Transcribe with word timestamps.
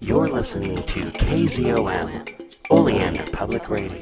You're 0.00 0.28
listening 0.28 0.76
to 0.76 1.00
KZOM, 1.00 2.70
Oleander 2.70 3.24
Public 3.32 3.68
Radio. 3.68 4.00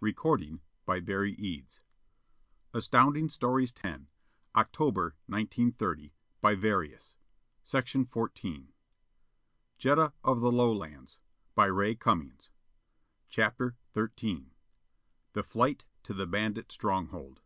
Recording 0.00 0.58
by 0.84 0.98
Barry 0.98 1.34
Eads. 1.38 1.84
Astounding 2.74 3.28
Stories 3.28 3.70
10, 3.70 4.06
October, 4.56 5.14
1930, 5.28 6.12
by 6.42 6.56
Various. 6.56 7.14
Section 7.62 8.04
14. 8.04 8.66
Jetta 9.78 10.12
of 10.24 10.40
the 10.40 10.50
Lowlands, 10.50 11.18
by 11.54 11.66
Ray 11.66 11.94
Cummings. 11.94 12.50
Chapter 13.30 13.76
13. 13.94 14.46
The 15.34 15.44
Flight 15.44 15.84
to 16.02 16.12
the 16.12 16.26
Bandit 16.26 16.72
Stronghold. 16.72 17.40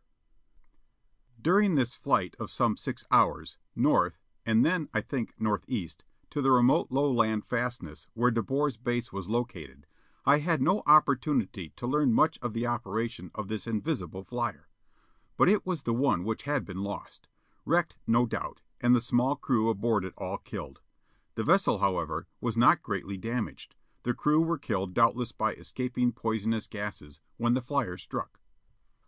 During 1.39 1.75
this 1.75 1.95
flight 1.95 2.35
of 2.39 2.49
some 2.49 2.75
six 2.75 3.05
hours, 3.11 3.57
north, 3.75 4.17
and 4.47 4.65
then, 4.65 4.89
I 4.95 5.01
think, 5.01 5.33
northeast, 5.39 6.03
to 6.31 6.41
the 6.41 6.51
remote 6.51 6.87
lowland 6.91 7.43
fastness 7.45 8.07
where 8.13 8.29
De 8.29 8.43
Boer's 8.43 8.77
base 8.77 9.11
was 9.11 9.29
located, 9.29 9.87
I 10.25 10.39
had 10.39 10.61
no 10.61 10.83
opportunity 10.85 11.73
to 11.75 11.87
learn 11.87 12.13
much 12.13 12.37
of 12.41 12.53
the 12.53 12.67
operation 12.67 13.31
of 13.33 13.47
this 13.47 13.65
invisible 13.65 14.23
flyer. 14.23 14.67
But 15.37 15.49
it 15.49 15.65
was 15.65 15.83
the 15.83 15.93
one 15.93 16.23
which 16.23 16.43
had 16.43 16.65
been 16.65 16.83
lost; 16.83 17.27
wrecked, 17.65 17.97
no 18.05 18.25
doubt, 18.25 18.61
and 18.79 18.95
the 18.95 18.99
small 18.99 19.35
crew 19.35 19.69
aboard 19.69 20.05
it 20.05 20.13
all 20.17 20.37
killed. 20.37 20.81
The 21.35 21.43
vessel, 21.43 21.79
however, 21.79 22.27
was 22.41 22.55
not 22.55 22.83
greatly 22.83 23.17
damaged; 23.17 23.75
the 24.03 24.13
crew 24.13 24.41
were 24.41 24.57
killed 24.57 24.93
doubtless 24.93 25.31
by 25.31 25.53
escaping 25.53 26.11
poisonous 26.11 26.67
gases 26.67 27.21
when 27.37 27.55
the 27.55 27.61
flyer 27.61 27.97
struck. 27.97 28.39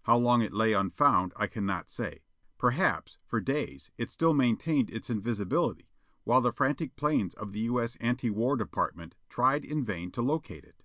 How 0.04 0.18
long 0.18 0.42
it 0.42 0.54
lay 0.54 0.74
unfound 0.74 1.34
I 1.36 1.48
cannot 1.48 1.90
say. 1.90 2.24
Perhaps, 2.58 3.18
for 3.28 3.40
days, 3.40 3.92
it 3.98 4.10
still 4.10 4.34
maintained 4.34 4.90
its 4.90 5.10
invisibility, 5.10 5.91
while 6.24 6.42
the 6.42 6.52
frantic 6.52 6.96
planes 6.96 7.34
of 7.34 7.52
the 7.52 7.62
U.S. 7.62 7.98
Anti 8.00 8.30
war 8.30 8.56
Department 8.56 9.16
tried 9.30 9.66
in 9.66 9.84
vain 9.84 10.12
to 10.12 10.22
locate 10.22 10.64
it. 10.64 10.84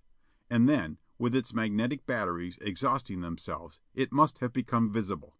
And 0.49 0.67
then, 0.67 0.97
with 1.19 1.35
its 1.35 1.53
magnetic 1.53 2.05
batteries 2.05 2.57
exhausting 2.61 3.21
themselves, 3.21 3.79
it 3.93 4.11
must 4.11 4.39
have 4.39 4.53
become 4.53 4.91
visible. 4.91 5.35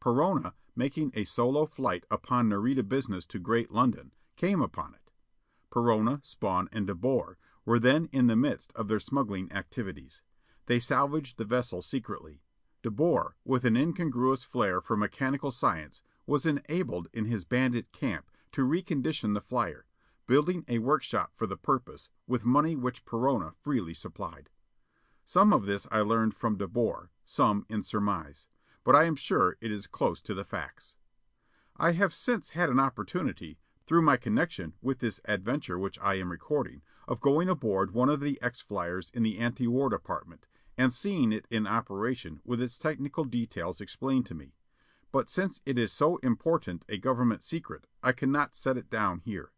Perona, 0.00 0.52
making 0.74 1.12
a 1.14 1.24
solo 1.24 1.66
flight 1.66 2.04
upon 2.10 2.48
Nareda 2.48 2.88
business 2.88 3.24
to 3.26 3.38
Great 3.38 3.70
London, 3.70 4.12
came 4.36 4.60
upon 4.60 4.94
it. 4.94 5.10
Perona, 5.70 6.24
Spawn, 6.24 6.68
and 6.72 6.86
De 6.86 6.94
Boer 6.94 7.38
were 7.64 7.78
then 7.78 8.08
in 8.12 8.28
the 8.28 8.36
midst 8.36 8.72
of 8.76 8.88
their 8.88 9.00
smuggling 9.00 9.50
activities. 9.52 10.22
They 10.66 10.78
salvaged 10.78 11.38
the 11.38 11.44
vessel 11.44 11.82
secretly. 11.82 12.42
De 12.82 12.90
Boer, 12.90 13.36
with 13.44 13.64
an 13.64 13.76
incongruous 13.76 14.44
flair 14.44 14.80
for 14.80 14.96
mechanical 14.96 15.50
science, 15.50 16.02
was 16.26 16.46
enabled 16.46 17.08
in 17.12 17.24
his 17.24 17.44
bandit 17.44 17.92
camp 17.92 18.30
to 18.56 18.66
recondition 18.66 19.34
the 19.34 19.40
flyer, 19.42 19.84
building 20.26 20.64
a 20.66 20.78
workshop 20.78 21.30
for 21.34 21.46
the 21.46 21.58
purpose, 21.58 22.08
with 22.26 22.46
money 22.46 22.74
which 22.74 23.04
Perona 23.04 23.52
freely 23.60 23.92
supplied. 23.92 24.48
Some 25.26 25.52
of 25.52 25.66
this 25.66 25.86
I 25.90 26.00
learned 26.00 26.34
from 26.34 26.56
De 26.56 26.66
Boer, 26.66 27.10
some 27.22 27.66
in 27.68 27.82
surmise; 27.82 28.46
but 28.82 28.96
I 28.96 29.04
am 29.04 29.14
sure 29.14 29.58
it 29.60 29.70
is 29.70 29.86
close 29.86 30.22
to 30.22 30.32
the 30.32 30.42
facts. 30.42 30.96
I 31.76 31.92
have 31.92 32.14
since 32.14 32.50
had 32.50 32.70
an 32.70 32.80
opportunity, 32.80 33.58
through 33.86 34.00
my 34.00 34.16
connection 34.16 34.72
with 34.80 35.00
this 35.00 35.20
adventure 35.26 35.78
which 35.78 35.98
I 36.00 36.14
am 36.14 36.30
recording, 36.32 36.80
of 37.06 37.20
going 37.20 37.50
aboard 37.50 37.90
one 37.90 38.08
of 38.08 38.20
the 38.20 38.40
X 38.40 38.62
flyers 38.62 39.10
in 39.12 39.22
the 39.22 39.38
Anti 39.38 39.66
war 39.66 39.90
Department, 39.90 40.48
and 40.78 40.94
seeing 40.94 41.30
it 41.30 41.46
in 41.50 41.66
operation 41.66 42.40
with 42.42 42.62
its 42.62 42.78
technical 42.78 43.24
details 43.24 43.82
explained 43.82 44.24
to 44.24 44.34
me; 44.34 44.54
but 45.16 45.30
since 45.30 45.62
it 45.64 45.78
is 45.78 45.90
so 45.90 46.18
important 46.18 46.84
a 46.90 46.98
government 46.98 47.42
secret 47.42 47.86
I 48.02 48.12
cannot 48.12 48.54
set 48.54 48.76
it 48.76 48.90
down 48.90 49.22
here. 49.24 49.50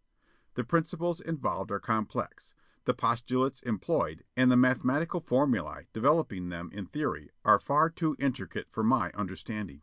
The 0.55 0.63
principles 0.63 1.21
involved 1.21 1.73
are 1.73 1.81
complex; 1.81 2.55
the 2.85 2.95
postulates 2.95 3.61
employed, 3.63 4.23
and 4.37 4.53
the 4.53 4.57
mathematical 4.57 5.19
formulae 5.21 5.89
developing 5.93 6.49
them 6.49 6.71
in 6.73 6.87
theory 6.87 7.31
are 7.45 7.59
far 7.59 7.91
too 7.91 8.15
intricate 8.21 8.71
for 8.71 8.85
my 8.85 9.11
understanding. 9.15 9.81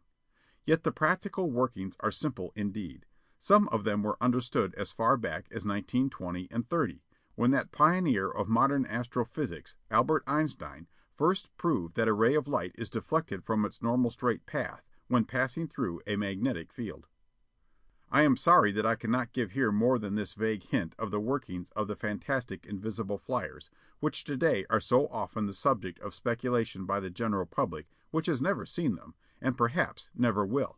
Yet 0.65 0.83
the 0.83 0.93
practical 0.93 1.51
workings 1.51 1.97
are 1.99 2.09
simple 2.09 2.53
indeed. 2.55 3.05
Some 3.37 3.67
of 3.67 3.83
them 3.83 4.01
were 4.01 4.15
understood 4.21 4.73
as 4.75 4.93
far 4.93 5.17
back 5.17 5.47
as 5.49 5.65
1920 5.65 6.47
and 6.51 6.69
'30, 6.69 7.03
when 7.35 7.51
that 7.51 7.73
pioneer 7.73 8.31
of 8.31 8.47
modern 8.47 8.85
astrophysics, 8.85 9.75
Albert 9.91 10.23
Einstein, 10.25 10.87
first 11.17 11.49
proved 11.57 11.95
that 11.95 12.07
a 12.07 12.13
ray 12.13 12.33
of 12.33 12.47
light 12.47 12.71
is 12.75 12.89
deflected 12.89 13.43
from 13.43 13.65
its 13.65 13.81
normal 13.81 14.09
straight 14.09 14.45
path 14.45 14.85
when 15.07 15.25
passing 15.25 15.67
through 15.67 16.01
a 16.07 16.15
magnetic 16.15 16.73
field. 16.73 17.07
I 18.11 18.23
am 18.23 18.37
sorry 18.37 18.71
that 18.71 18.85
I 18.85 18.95
cannot 18.95 19.33
give 19.33 19.51
here 19.51 19.71
more 19.71 19.99
than 19.99 20.15
this 20.15 20.35
vague 20.35 20.63
hint 20.63 20.95
of 20.97 21.11
the 21.11 21.19
workings 21.19 21.69
of 21.75 21.87
the 21.87 21.95
fantastic 21.95 22.65
invisible 22.65 23.17
flyers, 23.17 23.69
which 23.99 24.23
today 24.23 24.65
are 24.69 24.79
so 24.79 25.07
often 25.07 25.47
the 25.47 25.53
subject 25.53 25.99
of 25.99 26.13
speculation 26.13 26.85
by 26.85 26.99
the 26.99 27.09
general 27.09 27.45
public 27.45 27.87
which 28.11 28.27
has 28.27 28.41
never 28.41 28.65
seen 28.65 28.95
them, 28.95 29.15
and 29.41 29.57
perhaps 29.57 30.09
never 30.15 30.45
will. 30.45 30.77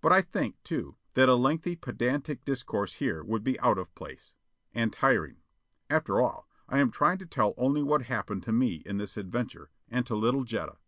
But 0.00 0.12
I 0.12 0.22
think, 0.22 0.56
too, 0.64 0.96
that 1.14 1.28
a 1.28 1.34
lengthy 1.34 1.76
pedantic 1.76 2.44
discourse 2.44 2.94
here 2.94 3.22
would 3.22 3.44
be 3.44 3.60
out 3.60 3.78
of 3.78 3.94
place 3.94 4.34
and 4.74 4.92
tiring. 4.92 5.36
After 5.88 6.20
all, 6.20 6.46
I 6.68 6.80
am 6.80 6.90
trying 6.90 7.18
to 7.18 7.26
tell 7.26 7.54
only 7.56 7.82
what 7.82 8.02
happened 8.02 8.42
to 8.44 8.52
me 8.52 8.82
in 8.84 8.98
this 8.98 9.16
adventure, 9.16 9.70
and 9.88 10.04
to 10.06 10.16
little 10.16 10.42
Jetta. 10.42 10.78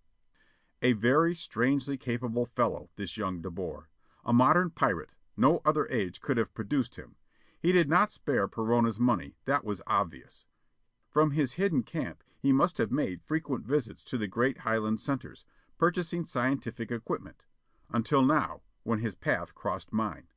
A 0.81 0.93
very 0.93 1.35
strangely 1.35 1.97
capable 1.97 2.47
fellow, 2.47 2.91
this 2.95 3.17
young 3.17 3.43
De 3.43 3.51
Boer. 3.51 3.89
A 4.25 4.33
modern 4.33 4.71
pirate; 4.71 5.15
no 5.37 5.61
other 5.65 5.89
age 5.91 6.21
could 6.21 6.37
have 6.37 6.55
produced 6.55 6.95
him. 6.95 7.17
He 7.59 7.73
did 7.73 7.89
not 7.89 8.13
spare 8.13 8.47
Perona's 8.47 9.01
money, 9.01 9.35
that 9.45 9.65
was 9.65 9.83
obvious. 9.89 10.45
From 11.11 11.33
his 11.33 11.55
hidden 11.55 11.83
camp 11.83 12.23
he 12.39 12.53
must 12.53 12.79
have 12.79 12.93
made 12.93 13.23
frequent 13.23 13.67
visits 13.67 14.05
to 14.05 14.17
the 14.17 14.29
great 14.29 14.59
Highland 14.59 15.01
centers, 15.01 15.45
purchasing 15.79 16.25
scientific 16.25 16.93
equipment 16.93 17.43
until 17.91 18.23
now, 18.23 18.61
when 18.85 19.01
his 19.01 19.17
path 19.17 19.55
crossed 19.57 19.93
mine. 19.93 20.29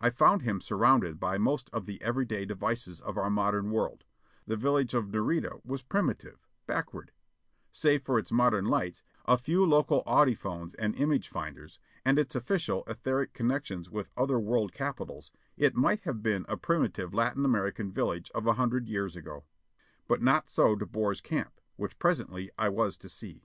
I 0.00 0.08
found 0.08 0.40
him 0.40 0.62
surrounded 0.62 1.20
by 1.20 1.36
most 1.36 1.68
of 1.70 1.84
the 1.84 2.00
everyday 2.02 2.46
devices 2.46 3.00
of 3.00 3.18
our 3.18 3.28
modern 3.28 3.70
world. 3.70 4.04
The 4.46 4.56
village 4.56 4.94
of 4.94 5.06
Nareda 5.08 5.60
was 5.66 5.82
primitive, 5.82 6.48
backward. 6.66 7.12
Save 7.70 8.02
for 8.02 8.18
its 8.18 8.32
modern 8.32 8.64
lights, 8.64 9.02
a 9.26 9.38
few 9.38 9.64
local 9.64 10.02
audiphones 10.04 10.74
and 10.78 10.94
image 10.96 11.28
finders, 11.28 11.78
and 12.04 12.18
its 12.18 12.34
official 12.34 12.82
etheric 12.86 13.32
connections 13.32 13.90
with 13.90 14.10
other 14.16 14.38
world 14.38 14.72
capitals, 14.72 15.30
it 15.56 15.74
might 15.74 16.00
have 16.00 16.22
been 16.22 16.44
a 16.48 16.56
primitive 16.56 17.14
Latin 17.14 17.44
American 17.44 17.92
village 17.92 18.30
of 18.34 18.46
a 18.46 18.54
hundred 18.54 18.88
years 18.88 19.16
ago. 19.16 19.44
But 20.08 20.22
not 20.22 20.50
so 20.50 20.74
De 20.74 20.86
Boer's 20.86 21.20
camp, 21.20 21.52
which 21.76 21.98
presently 21.98 22.50
I 22.58 22.68
was 22.68 22.96
to 22.98 23.08
see. 23.08 23.44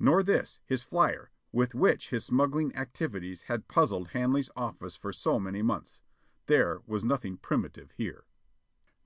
Nor 0.00 0.22
this, 0.22 0.60
his 0.66 0.82
flyer, 0.82 1.30
with 1.52 1.74
which 1.74 2.10
his 2.10 2.24
smuggling 2.24 2.74
activities 2.76 3.42
had 3.42 3.68
puzzled 3.68 4.08
Hanley's 4.08 4.50
office 4.56 4.96
for 4.96 5.12
so 5.12 5.38
many 5.38 5.62
months. 5.62 6.00
There 6.46 6.80
was 6.86 7.04
nothing 7.04 7.36
primitive 7.36 7.92
here. 7.96 8.24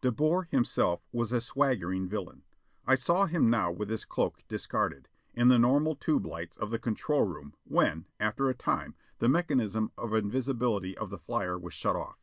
De 0.00 0.10
Boer 0.10 0.48
himself 0.50 1.00
was 1.12 1.30
a 1.30 1.40
swaggering 1.40 2.08
villain. 2.08 2.42
I 2.86 2.94
saw 2.94 3.26
him 3.26 3.50
now 3.50 3.70
with 3.70 3.90
his 3.90 4.06
cloak 4.06 4.38
discarded, 4.48 5.08
in 5.38 5.46
the 5.46 5.58
normal 5.58 5.94
tube 5.94 6.26
lights 6.26 6.56
of 6.56 6.72
the 6.72 6.80
control 6.80 7.22
room 7.22 7.54
when, 7.62 8.04
after 8.18 8.48
a 8.48 8.54
time, 8.54 8.96
the 9.20 9.28
mechanism 9.28 9.92
of 9.96 10.12
invisibility 10.12 10.98
of 10.98 11.10
the 11.10 11.18
flyer 11.18 11.56
was 11.56 11.72
shut 11.72 11.94
off. 11.94 12.16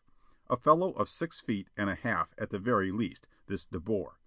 A 0.49 0.57
fellow 0.57 0.91
of 0.91 1.07
six 1.07 1.39
feet 1.39 1.69
and 1.77 1.89
a 1.89 1.95
half 1.95 2.33
at 2.37 2.49
the 2.49 2.59
very 2.59 2.91
least, 2.91 3.29
this 3.47 3.65
De 3.65 3.79
Boer. 3.79 4.19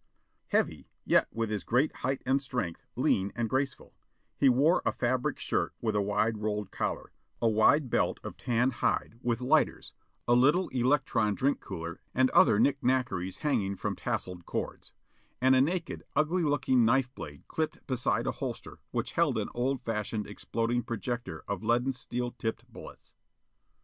Heavy, 0.48 0.88
yet 1.04 1.26
with 1.30 1.50
his 1.50 1.64
great 1.64 1.96
height 1.96 2.22
and 2.24 2.40
strength, 2.40 2.86
lean 2.96 3.30
and 3.36 3.50
graceful. 3.50 3.92
He 4.38 4.48
wore 4.48 4.80
a 4.86 4.92
fabric 4.92 5.38
shirt 5.38 5.74
with 5.82 5.94
a 5.94 6.00
wide 6.00 6.38
rolled 6.38 6.70
collar, 6.70 7.12
a 7.42 7.48
wide 7.48 7.90
belt 7.90 8.18
of 8.24 8.38
tanned 8.38 8.74
hide 8.74 9.16
with 9.22 9.42
lighters 9.42 9.92
a 10.30 10.34
little 10.34 10.68
electron 10.68 11.34
drink 11.34 11.58
cooler 11.58 12.00
and 12.14 12.28
other 12.30 12.58
knick 12.58 12.76
knackeries 12.82 13.38
hanging 13.38 13.74
from 13.74 13.96
tasselled 13.96 14.44
cords, 14.44 14.92
and 15.40 15.54
a 15.54 15.60
naked, 15.60 16.02
ugly 16.16 16.42
looking 16.42 16.84
knife 16.84 17.14
blade 17.14 17.42
clipped 17.48 17.86
beside 17.86 18.26
a 18.26 18.32
holster 18.32 18.78
which 18.90 19.12
held 19.12 19.38
an 19.38 19.48
old 19.54 19.80
fashioned 19.82 20.26
exploding 20.26 20.82
projector 20.82 21.44
of 21.46 21.62
leaden 21.62 21.92
steel 21.92 22.34
tipped 22.38 22.70
bullets. 22.72 23.14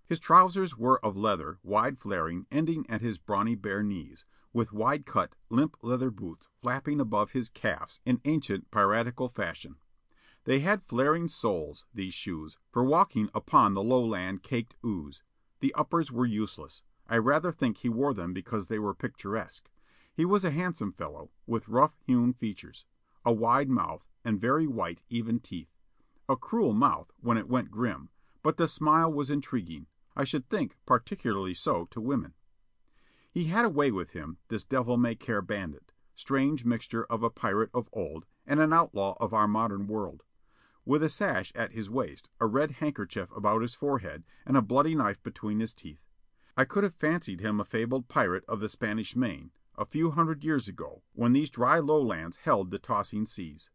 His 0.06 0.18
trousers 0.18 0.76
were 0.76 1.04
of 1.04 1.16
leather, 1.16 1.58
wide 1.62 1.98
flaring, 1.98 2.46
ending 2.50 2.84
at 2.88 3.00
his 3.00 3.18
brawny 3.18 3.54
bare 3.54 3.82
knees, 3.82 4.24
with 4.52 4.72
wide 4.72 5.06
cut, 5.06 5.34
limp 5.48 5.76
leather 5.82 6.10
boots 6.10 6.48
flapping 6.60 7.00
above 7.00 7.32
his 7.32 7.48
calves 7.48 8.00
in 8.04 8.20
ancient 8.24 8.70
piratical 8.70 9.28
fashion. 9.28 9.76
They 10.44 10.60
had 10.60 10.82
flaring 10.82 11.28
soles, 11.28 11.86
these 11.94 12.12
shoes, 12.12 12.58
for 12.70 12.84
walking 12.84 13.30
upon 13.34 13.72
the 13.72 13.82
lowland 13.82 14.42
caked 14.42 14.76
ooze. 14.84 15.22
The 15.60 15.72
uppers 15.74 16.12
were 16.12 16.26
useless. 16.26 16.82
I 17.08 17.16
rather 17.16 17.50
think 17.50 17.78
he 17.78 17.88
wore 17.88 18.12
them 18.12 18.32
because 18.34 18.68
they 18.68 18.78
were 18.78 18.94
picturesque. 18.94 19.68
He 20.16 20.25
was 20.25 20.44
a 20.44 20.52
handsome 20.52 20.93
fellow, 20.93 21.31
with 21.44 21.69
rough 21.69 21.96
hewn 22.06 22.34
features, 22.34 22.87
a 23.25 23.32
wide 23.32 23.69
mouth, 23.69 24.06
and 24.25 24.40
very 24.40 24.66
white, 24.66 25.02
even 25.08 25.40
teeth. 25.40 25.75
A 26.28 26.37
cruel 26.37 26.72
mouth 26.72 27.12
when 27.20 27.37
it 27.37 27.49
went 27.49 27.72
grim, 27.72 28.11
but 28.40 28.56
the 28.56 28.69
smile 28.69 29.12
was 29.12 29.28
intriguing, 29.28 29.87
I 30.16 30.22
should 30.22 30.49
think 30.49 30.76
particularly 30.87 31.52
so 31.52 31.87
to 31.87 32.00
women. 32.00 32.34
He 33.32 33.46
had 33.46 33.64
a 33.64 33.69
way 33.69 33.90
with 33.90 34.12
him, 34.12 34.38
this 34.46 34.62
devil 34.62 34.96
may 34.96 35.16
care 35.16 35.43
bandit, 35.43 35.93
strange 36.14 36.64
mixture 36.64 37.05
of 37.06 37.25
a 37.25 37.31
pirate 37.31 37.70
of 37.75 37.88
old 37.93 38.25
and 38.46 38.61
an 38.61 38.72
outlaw 38.72 39.16
of 39.19 39.34
our 39.34 39.49
modern 39.49 39.88
world. 39.88 40.22
With 40.84 41.02
a 41.02 41.08
sash 41.08 41.50
at 41.56 41.72
his 41.72 41.90
waist, 41.90 42.28
a 42.38 42.46
red 42.46 42.72
handkerchief 42.72 43.32
about 43.34 43.62
his 43.62 43.75
forehead, 43.75 44.22
and 44.46 44.56
a 44.56 44.62
bloody 44.62 44.94
knife 44.94 45.20
between 45.25 45.58
his 45.58 45.75
teeth, 45.75 46.05
I 46.56 46.64
could 46.64 46.84
have 46.84 46.94
fancied 46.94 47.40
him 47.40 47.58
a 47.58 47.64
fabled 47.64 48.06
pirate 48.06 48.44
of 48.46 48.61
the 48.61 48.69
Spanish 48.69 49.16
Main, 49.16 49.50
a 49.76 49.85
few 49.85 50.11
hundred 50.12 50.44
years 50.44 50.69
ago, 50.69 51.03
when 51.12 51.32
these 51.32 51.50
dry 51.50 51.79
lowlands 51.79 52.38
held 52.44 52.71
the 52.71 52.79
tossing 52.79 53.26
seas. 53.26 53.71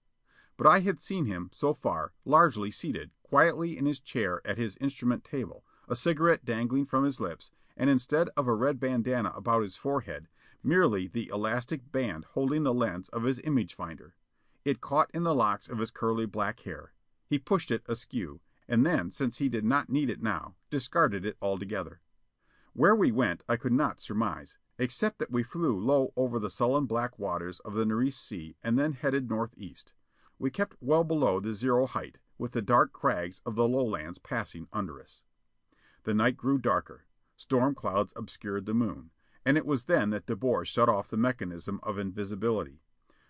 But 0.57 0.68
I 0.68 0.80
had 0.80 1.00
seen 1.00 1.25
him, 1.25 1.50
so 1.54 1.74
far, 1.74 2.13
largely 2.25 2.72
seated 2.72 3.12
quietly 3.24 3.78
in 3.78 3.86
his 3.86 4.00
chair 4.00 4.42
at 4.44 4.57
his 4.57 4.78
instrument 4.81 5.24
table, 5.24 5.63
a 5.88 5.96
cigarette 5.96 6.44
dangling 6.44 6.86
from 6.86 7.04
his 7.04 7.19
lips, 7.19 7.51
and 7.78 7.90
instead 7.90 8.30
of 8.36 8.48
a 8.48 8.54
red 8.54 8.80
bandana 8.80 9.31
about 9.36 9.63
his 9.63 9.78
forehead, 9.78 10.28
merely 10.63 11.07
the 11.07 11.30
elastic 11.34 11.92
band 11.92 12.25
holding 12.34 12.63
the 12.63 12.74
lens 12.74 13.07
of 13.10 13.24
his 13.24 13.40
image 13.44 13.74
finder. 13.74 14.16
It 14.66 14.81
caught 14.81 15.10
in 15.13 15.24
the 15.24 15.36
locks 15.36 15.69
of 15.69 15.78
his 15.78 15.92
curly 15.92 16.25
black 16.25 16.62
hair. 16.62 16.94
He 17.25 17.40
pushed 17.40 17.72
it 17.72 17.84
askew, 17.88 18.42
and 18.68 18.86
then, 18.86 19.12
since 19.12 19.38
he 19.38 19.48
did 19.48 19.63
not 19.63 19.90
need 19.90 20.10
it 20.10 20.22
now, 20.22 20.56
discarded 20.69 21.25
it 21.25 21.38
altogether. 21.42 22.01
Where 22.74 22.96
we 22.96 23.12
went 23.12 23.44
I 23.48 23.56
could 23.56 23.74
not 23.74 24.00
surmise, 24.00 24.57
except 24.79 25.19
that 25.19 25.31
we 25.31 25.43
flew 25.43 25.77
low 25.77 26.13
over 26.15 26.39
the 26.39 26.49
sullen 26.49 26.85
black 26.85 27.19
waters 27.19 27.59
of 27.59 27.73
the 27.73 27.85
Nares 27.85 28.15
Sea 28.15 28.55
and 28.63 28.79
then 28.79 28.93
headed 28.93 29.29
northeast. 29.29 29.91
We 30.39 30.49
kept 30.49 30.77
well 30.79 31.03
below 31.03 31.41
the 31.41 31.53
zero 31.53 31.85
height, 31.85 32.17
with 32.37 32.53
the 32.53 32.61
dark 32.61 32.93
crags 32.93 33.41
of 33.45 33.55
the 33.55 33.67
lowlands 33.67 34.19
passing 34.19 34.67
under 34.71 35.01
us. 35.01 35.23
The 36.05 36.13
night 36.13 36.37
grew 36.37 36.57
darker. 36.57 37.03
Storm 37.35 37.75
clouds 37.75 38.13
obscured 38.15 38.65
the 38.65 38.73
moon, 38.73 39.11
and 39.45 39.57
it 39.57 39.65
was 39.65 39.83
then 39.83 40.11
that 40.11 40.25
De 40.25 40.35
Boer 40.35 40.63
shut 40.63 40.87
off 40.87 41.09
the 41.09 41.17
mechanism 41.17 41.81
of 41.83 41.99
invisibility. 41.99 42.81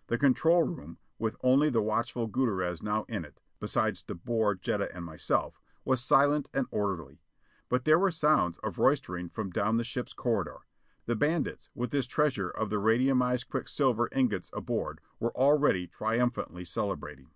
The 0.07 0.19
control 0.19 0.63
room, 0.63 0.99
with 1.17 1.35
only 1.43 1.71
the 1.71 1.81
watchful 1.81 2.27
Gutierrez 2.27 2.83
now 2.83 3.05
in 3.09 3.25
it, 3.25 3.39
besides 3.59 4.03
De 4.03 4.13
Boer, 4.13 4.53
Jetta, 4.53 4.89
and 4.95 5.03
myself, 5.03 5.59
was 5.83 6.01
silent 6.01 6.47
and 6.53 6.67
orderly. 6.69 7.21
But 7.69 7.85
there 7.85 7.99
were 7.99 8.11
sounds 8.11 8.59
of 8.59 8.77
roistering 8.77 9.29
from 9.29 9.49
down 9.49 9.77
the 9.77 9.83
ship's 9.83 10.13
corridor. 10.13 10.61
The 11.09 11.15
bandits, 11.15 11.71
with 11.73 11.89
this 11.89 12.05
treasure 12.05 12.51
of 12.51 12.69
the 12.69 12.75
radiumized 12.75 13.49
quicksilver 13.49 14.09
ingots 14.11 14.51
aboard, 14.53 15.01
were 15.19 15.35
already 15.35 15.87
triumphantly 15.87 16.63
celebrating. 16.63 17.31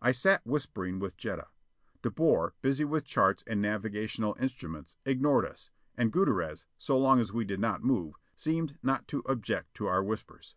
I 0.00 0.12
sat 0.12 0.40
whispering 0.46 0.98
with 0.98 1.18
Jetta. 1.18 1.48
De 2.00 2.10
Boer, 2.10 2.54
busy 2.62 2.86
with 2.86 3.04
charts 3.04 3.44
and 3.46 3.60
navigational 3.60 4.38
instruments, 4.40 4.96
ignored 5.04 5.44
us, 5.44 5.70
and 5.98 6.10
Gutierrez, 6.10 6.64
so 6.78 6.96
long 6.96 7.20
as 7.20 7.30
we 7.30 7.44
did 7.44 7.60
not 7.60 7.84
move, 7.84 8.14
seemed 8.34 8.78
not 8.82 9.06
to 9.08 9.22
object 9.26 9.74
to 9.74 9.86
our 9.86 10.02
whispers. 10.02 10.54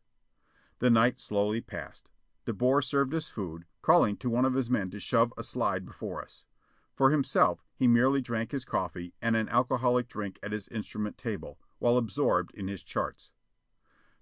The 0.79 0.89
night 0.89 1.19
slowly 1.19 1.59
passed. 1.59 2.11
De 2.45 2.53
Boer 2.53 2.81
served 2.81 3.13
us 3.13 3.27
food, 3.27 3.65
calling 3.81 4.15
to 4.15 4.29
one 4.29 4.45
of 4.45 4.53
his 4.53 4.69
men 4.69 4.89
to 4.91 5.01
shove 5.01 5.33
a 5.37 5.43
slide 5.43 5.85
before 5.85 6.21
us. 6.21 6.45
For 6.95 7.11
himself, 7.11 7.65
he 7.75 7.89
merely 7.89 8.21
drank 8.21 8.53
his 8.53 8.63
coffee 8.63 9.13
and 9.21 9.35
an 9.35 9.49
alcoholic 9.49 10.07
drink 10.07 10.39
at 10.41 10.53
his 10.53 10.69
instrument 10.69 11.17
table, 11.17 11.59
while 11.81 11.97
absorbed 11.97 12.53
in 12.53 12.67
his 12.67 12.83
charts. 12.83 13.31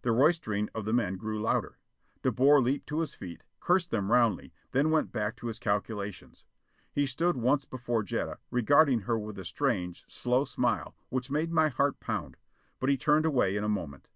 The 0.01 0.13
roistering 0.13 0.69
of 0.73 0.85
the 0.85 0.94
men 0.94 1.17
grew 1.17 1.39
louder. 1.39 1.77
De 2.23 2.31
Boer 2.31 2.61
leaped 2.61 2.88
to 2.88 3.01
his 3.01 3.13
feet, 3.13 3.44
cursed 3.59 3.91
them 3.91 4.11
roundly, 4.11 4.53
then 4.71 4.91
went 4.91 5.11
back 5.11 5.35
to 5.35 5.47
his 5.47 5.59
calculations. 5.59 6.45
He 6.94 7.06
stood 7.06 7.35
once 7.35 7.65
before 7.65 8.01
Jetta, 8.01 8.38
regarding 8.50 9.01
her 9.01 9.19
with 9.19 9.38
a 9.38 9.44
strange, 9.44 10.06
slow 10.07 10.45
smile 10.45 10.95
which 11.09 11.29
made 11.29 11.51
my 11.51 11.67
heart 11.67 12.00
pound, 12.00 12.38
but 12.79 12.89
he 12.89 12.95
turned 12.95 13.25
away 13.25 13.57
in 13.57 13.65
a 13.65 13.69
moment. 13.69 14.07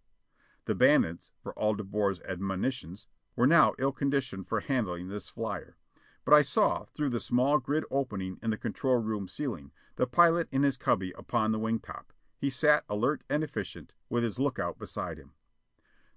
The 0.63 0.74
bandits, 0.74 1.31
for 1.42 1.54
all 1.54 1.75
De 1.75 1.84
Boer's 1.84 2.22
admonitions, 2.22 3.07
were 3.36 3.45
now 3.45 3.74
ill 3.78 3.92
conditioned 3.92 4.48
for 4.48 4.62
handling 4.62 5.10
this 5.10 5.28
flyer. 5.30 5.75
But 6.24 6.34
I 6.34 6.44
saw, 6.44 6.86
through 6.94 7.10
the 7.10 7.19
small 7.19 7.57
grid 7.57 7.84
opening 7.92 8.40
in 8.42 8.51
the 8.51 8.57
control 8.57 9.00
room 9.00 9.28
ceiling, 9.28 9.72
the 9.98 10.07
pilot 10.07 10.48
in 10.50 10.63
his 10.63 10.78
cubby 10.78 11.12
upon 11.18 11.51
the 11.51 11.60
wing 11.60 11.80
top. 11.80 12.12
He 12.44 12.50
sat 12.50 12.84
alert 12.90 13.24
and 13.30 13.42
efficient, 13.42 13.94
with 14.10 14.22
his 14.22 14.38
lookout 14.38 14.78
beside 14.78 15.18
him. 15.18 15.31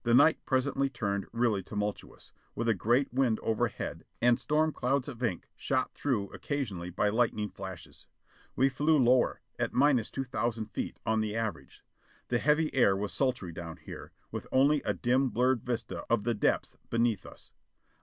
The 0.02 0.12
night 0.12 0.38
presently 0.44 0.88
turned 0.88 1.26
really 1.32 1.62
tumultuous, 1.62 2.32
with 2.56 2.68
a 2.68 2.74
great 2.74 3.14
wind 3.14 3.38
overhead 3.44 4.02
and 4.20 4.36
storm 4.36 4.72
clouds 4.72 5.06
of 5.06 5.22
ink 5.22 5.46
shot 5.54 5.92
through 5.94 6.30
occasionally 6.30 6.90
by 6.90 7.10
lightning 7.10 7.48
flashes. 7.48 8.08
We 8.56 8.68
flew 8.68 8.98
lower, 8.98 9.40
at 9.56 9.72
minus 9.72 10.10
two 10.10 10.24
thousand 10.24 10.72
feet 10.72 10.98
on 11.06 11.20
the 11.20 11.36
average. 11.36 11.84
The 12.26 12.40
heavy 12.40 12.74
air 12.74 12.96
was 12.96 13.12
sultry 13.12 13.52
down 13.52 13.76
here, 13.76 14.10
with 14.32 14.48
only 14.50 14.82
a 14.84 14.94
dim 14.94 15.28
blurred 15.28 15.62
vista 15.62 16.02
of 16.10 16.24
the 16.24 16.34
depths 16.34 16.76
beneath 16.90 17.24
us. 17.24 17.52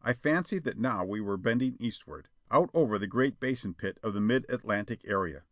I 0.01 0.13
fancied 0.13 0.63
that 0.63 0.79
now 0.79 1.03
we 1.03 1.19
were 1.19 1.35
bending 1.35 1.75
eastward, 1.77 2.29
out 2.49 2.69
over 2.73 2.97
the 2.97 3.05
great 3.05 3.41
basin 3.41 3.73
pit 3.73 3.97
of 4.01 4.13
the 4.13 4.21
mid 4.21 4.45
Atlantic 4.47 5.01
area. 5.05 5.43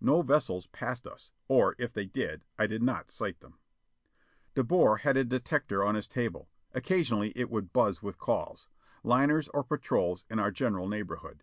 No 0.00 0.22
vessels 0.22 0.66
passed 0.68 1.06
us, 1.06 1.30
or 1.48 1.74
if 1.78 1.92
they 1.92 2.06
did, 2.06 2.42
I 2.58 2.66
did 2.66 2.82
not 2.82 3.10
sight 3.10 3.40
them. 3.40 3.58
De 4.54 4.62
Boer 4.62 4.98
had 4.98 5.16
a 5.16 5.24
detector 5.24 5.84
on 5.84 5.94
his 5.94 6.06
table. 6.06 6.48
Occasionally 6.74 7.32
it 7.36 7.50
would 7.50 7.72
buzz 7.72 8.02
with 8.02 8.18
calls 8.18 8.68
liners 9.04 9.48
or 9.52 9.62
patrols 9.62 10.24
in 10.30 10.38
our 10.38 10.50
general 10.50 10.88
neighborhood. 10.88 11.42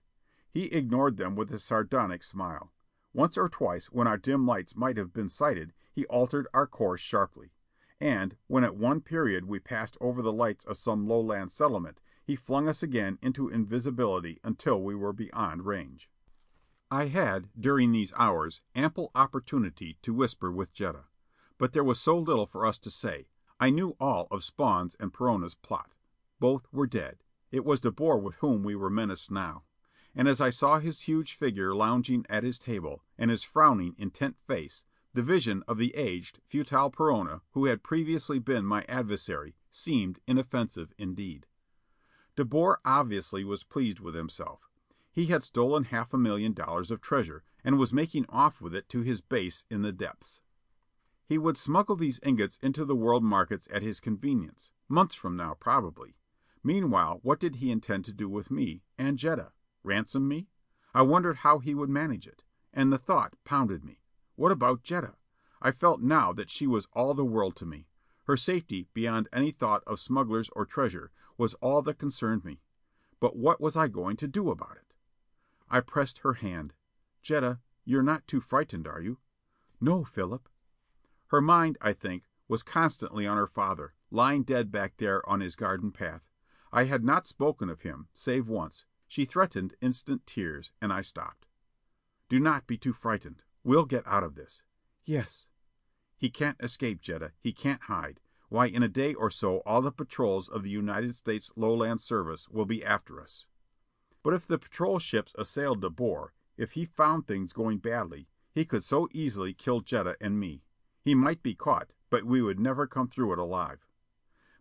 He 0.49 0.65
ignored 0.65 1.17
them 1.17 1.35
with 1.35 1.51
a 1.51 1.59
sardonic 1.59 2.23
smile. 2.23 2.71
Once 3.13 3.37
or 3.37 3.47
twice 3.47 3.85
when 3.87 4.07
our 4.07 4.17
dim 4.17 4.45
lights 4.45 4.75
might 4.75 4.97
have 4.97 5.13
been 5.13 5.29
sighted, 5.29 5.71
he 5.93 6.05
altered 6.05 6.47
our 6.53 6.65
course 6.65 7.01
sharply. 7.01 7.51
And, 7.99 8.35
when 8.47 8.63
at 8.63 8.75
one 8.75 9.01
period 9.01 9.45
we 9.45 9.59
passed 9.59 9.95
over 10.01 10.21
the 10.21 10.33
lights 10.33 10.65
of 10.65 10.77
some 10.77 11.07
lowland 11.07 11.51
settlement, 11.51 11.99
he 12.23 12.35
flung 12.35 12.67
us 12.67 12.81
again 12.81 13.19
into 13.21 13.49
invisibility 13.49 14.39
until 14.43 14.81
we 14.81 14.95
were 14.95 15.13
beyond 15.13 15.65
range. 15.65 16.09
I 16.93 17.05
had, 17.07 17.47
during 17.57 17.93
these 17.93 18.11
hours, 18.17 18.61
ample 18.75 19.11
opportunity 19.15 19.97
to 20.01 20.13
whisper 20.13 20.51
with 20.51 20.73
Jetta. 20.73 21.05
But 21.57 21.71
there 21.71 21.85
was 21.85 22.01
so 22.01 22.19
little 22.19 22.45
for 22.45 22.65
us 22.65 22.77
to 22.79 22.91
say. 22.91 23.29
I 23.61 23.69
knew 23.69 23.95
all 23.97 24.27
of 24.29 24.43
Spawn's 24.43 24.97
and 24.99 25.13
Perona's 25.13 25.55
plot. 25.55 25.93
Both 26.41 26.67
were 26.73 26.87
dead. 26.87 27.23
It 27.49 27.63
was 27.63 27.79
De 27.79 27.91
Boer 27.91 28.17
with 28.17 28.35
whom 28.35 28.61
we 28.61 28.75
were 28.75 28.89
menaced 28.89 29.31
now. 29.31 29.63
And 30.13 30.27
as 30.27 30.41
I 30.41 30.49
saw 30.49 30.79
his 30.79 31.03
huge 31.03 31.33
figure 31.33 31.73
lounging 31.73 32.25
at 32.29 32.43
his 32.43 32.59
table, 32.59 33.05
and 33.17 33.31
his 33.31 33.43
frowning, 33.43 33.95
intent 33.97 34.35
face, 34.45 34.83
the 35.13 35.21
vision 35.21 35.63
of 35.69 35.77
the 35.77 35.95
aged, 35.95 36.39
futile 36.45 36.91
Perona, 36.91 37.39
who 37.51 37.67
had 37.67 37.83
previously 37.83 38.39
been 38.39 38.65
my 38.65 38.83
adversary, 38.89 39.55
seemed 39.69 40.19
inoffensive 40.27 40.91
indeed. 40.97 41.47
De 42.35 42.43
Boer 42.43 42.81
obviously 42.83 43.45
was 43.45 43.63
pleased 43.63 44.01
with 44.01 44.15
himself. 44.15 44.70
He 45.11 45.25
had 45.25 45.43
stolen 45.43 45.85
half 45.85 46.13
a 46.13 46.17
million 46.17 46.53
dollars 46.53 46.89
of 46.89 47.01
treasure, 47.01 47.43
and 47.63 47.77
was 47.77 47.93
making 47.93 48.25
off 48.29 48.61
with 48.61 48.73
it 48.73 48.89
to 48.89 49.01
his 49.01 49.21
base 49.21 49.65
in 49.69 49.81
the 49.81 49.91
depths. 49.91 50.41
He 51.25 51.37
would 51.37 51.57
smuggle 51.57 51.95
these 51.95 52.19
ingots 52.23 52.57
into 52.61 52.85
the 52.85 52.95
world 52.95 53.23
markets 53.23 53.67
at 53.71 53.83
his 53.83 53.99
convenience, 53.99 54.71
months 54.89 55.15
from 55.15 55.35
now, 55.35 55.53
probably. 55.53 56.15
Meanwhile, 56.63 57.19
what 57.23 57.39
did 57.39 57.55
he 57.55 57.71
intend 57.71 58.05
to 58.05 58.13
do 58.13 58.29
with 58.29 58.51
me, 58.51 58.83
and 58.97 59.17
Jetta? 59.17 59.51
Ransom 59.83 60.27
me? 60.27 60.47
I 60.93 61.01
wondered 61.01 61.37
how 61.37 61.59
he 61.59 61.73
would 61.73 61.89
manage 61.89 62.27
it. 62.27 62.43
And 62.73 62.91
the 62.91 62.97
thought 62.97 63.33
pounded 63.43 63.83
me. 63.83 64.01
What 64.35 64.51
about 64.51 64.83
Jetta? 64.83 65.15
I 65.61 65.71
felt 65.71 66.01
now 66.01 66.33
that 66.33 66.49
she 66.49 66.67
was 66.67 66.87
all 66.93 67.13
the 67.13 67.25
world 67.25 67.55
to 67.57 67.65
me. 67.65 67.87
Her 68.25 68.37
safety, 68.37 68.87
beyond 68.93 69.27
any 69.33 69.51
thought 69.51 69.83
of 69.85 69.99
smugglers 69.99 70.49
or 70.53 70.65
treasure, 70.65 71.11
was 71.37 71.53
all 71.55 71.81
that 71.81 71.97
concerned 71.97 72.45
me. 72.45 72.61
But 73.19 73.35
what 73.35 73.59
was 73.59 73.75
I 73.75 73.87
going 73.87 74.17
to 74.17 74.27
do 74.27 74.49
about 74.49 74.77
it? 74.77 74.80
I 75.73 75.79
pressed 75.79 76.19
her 76.19 76.33
hand. 76.33 76.73
"Jetta, 77.21 77.61
you're 77.85 78.03
not 78.03 78.27
too 78.27 78.41
frightened, 78.41 78.89
are 78.89 78.99
you?" 78.99 79.19
"No, 79.79 80.03
Philip." 80.03 80.49
Her 81.27 81.39
mind, 81.39 81.77
I 81.79 81.93
think, 81.93 82.27
was 82.49 82.61
constantly 82.61 83.25
on 83.25 83.37
her 83.37 83.47
father, 83.47 83.93
lying 84.09 84.43
dead 84.43 84.69
back 84.69 84.97
there 84.97 85.27
on 85.29 85.39
his 85.39 85.55
garden 85.55 85.93
path. 85.93 86.29
I 86.73 86.83
had 86.83 87.05
not 87.05 87.25
spoken 87.25 87.69
of 87.69 87.83
him, 87.83 88.09
save 88.13 88.49
once. 88.49 88.83
She 89.07 89.23
threatened 89.23 89.77
instant 89.79 90.27
tears, 90.27 90.73
and 90.81 90.91
I 90.91 91.01
stopped. 91.03 91.47
"Do 92.27 92.37
not 92.37 92.67
be 92.67 92.77
too 92.77 92.91
frightened. 92.91 93.45
We'll 93.63 93.85
get 93.85 94.05
out 94.05 94.25
of 94.25 94.35
this." 94.35 94.61
"Yes." 95.05 95.47
"He 96.17 96.29
can't 96.29 96.61
escape, 96.61 96.99
Jetta. 96.99 97.31
He 97.39 97.53
can't 97.53 97.83
hide. 97.83 98.19
Why, 98.49 98.65
in 98.65 98.83
a 98.83 98.89
day 98.89 99.13
or 99.13 99.29
so 99.29 99.59
all 99.59 99.81
the 99.81 99.93
patrols 99.93 100.49
of 100.49 100.63
the 100.63 100.69
United 100.69 101.15
States 101.15 101.53
Lowland 101.55 102.01
Service 102.01 102.49
will 102.49 102.65
be 102.65 102.83
after 102.83 103.21
us." 103.21 103.45
But 104.23 104.33
if 104.33 104.45
the 104.45 104.59
patrol 104.59 104.99
ships 104.99 105.33
assailed 105.37 105.81
De 105.81 105.89
Boer, 105.89 106.33
if 106.57 106.71
he 106.71 106.85
found 106.85 107.25
things 107.25 107.53
going 107.53 107.79
badly, 107.79 108.27
he 108.53 108.65
could 108.65 108.83
so 108.83 109.07
easily 109.13 109.53
kill 109.53 109.81
Jetta 109.81 110.15
and 110.21 110.39
me. 110.39 110.63
He 111.03 111.15
might 111.15 111.41
be 111.41 111.55
caught, 111.55 111.91
but 112.09 112.23
we 112.23 112.41
would 112.41 112.59
never 112.59 112.85
come 112.85 113.07
through 113.07 113.33
it 113.33 113.39
alive. 113.39 113.87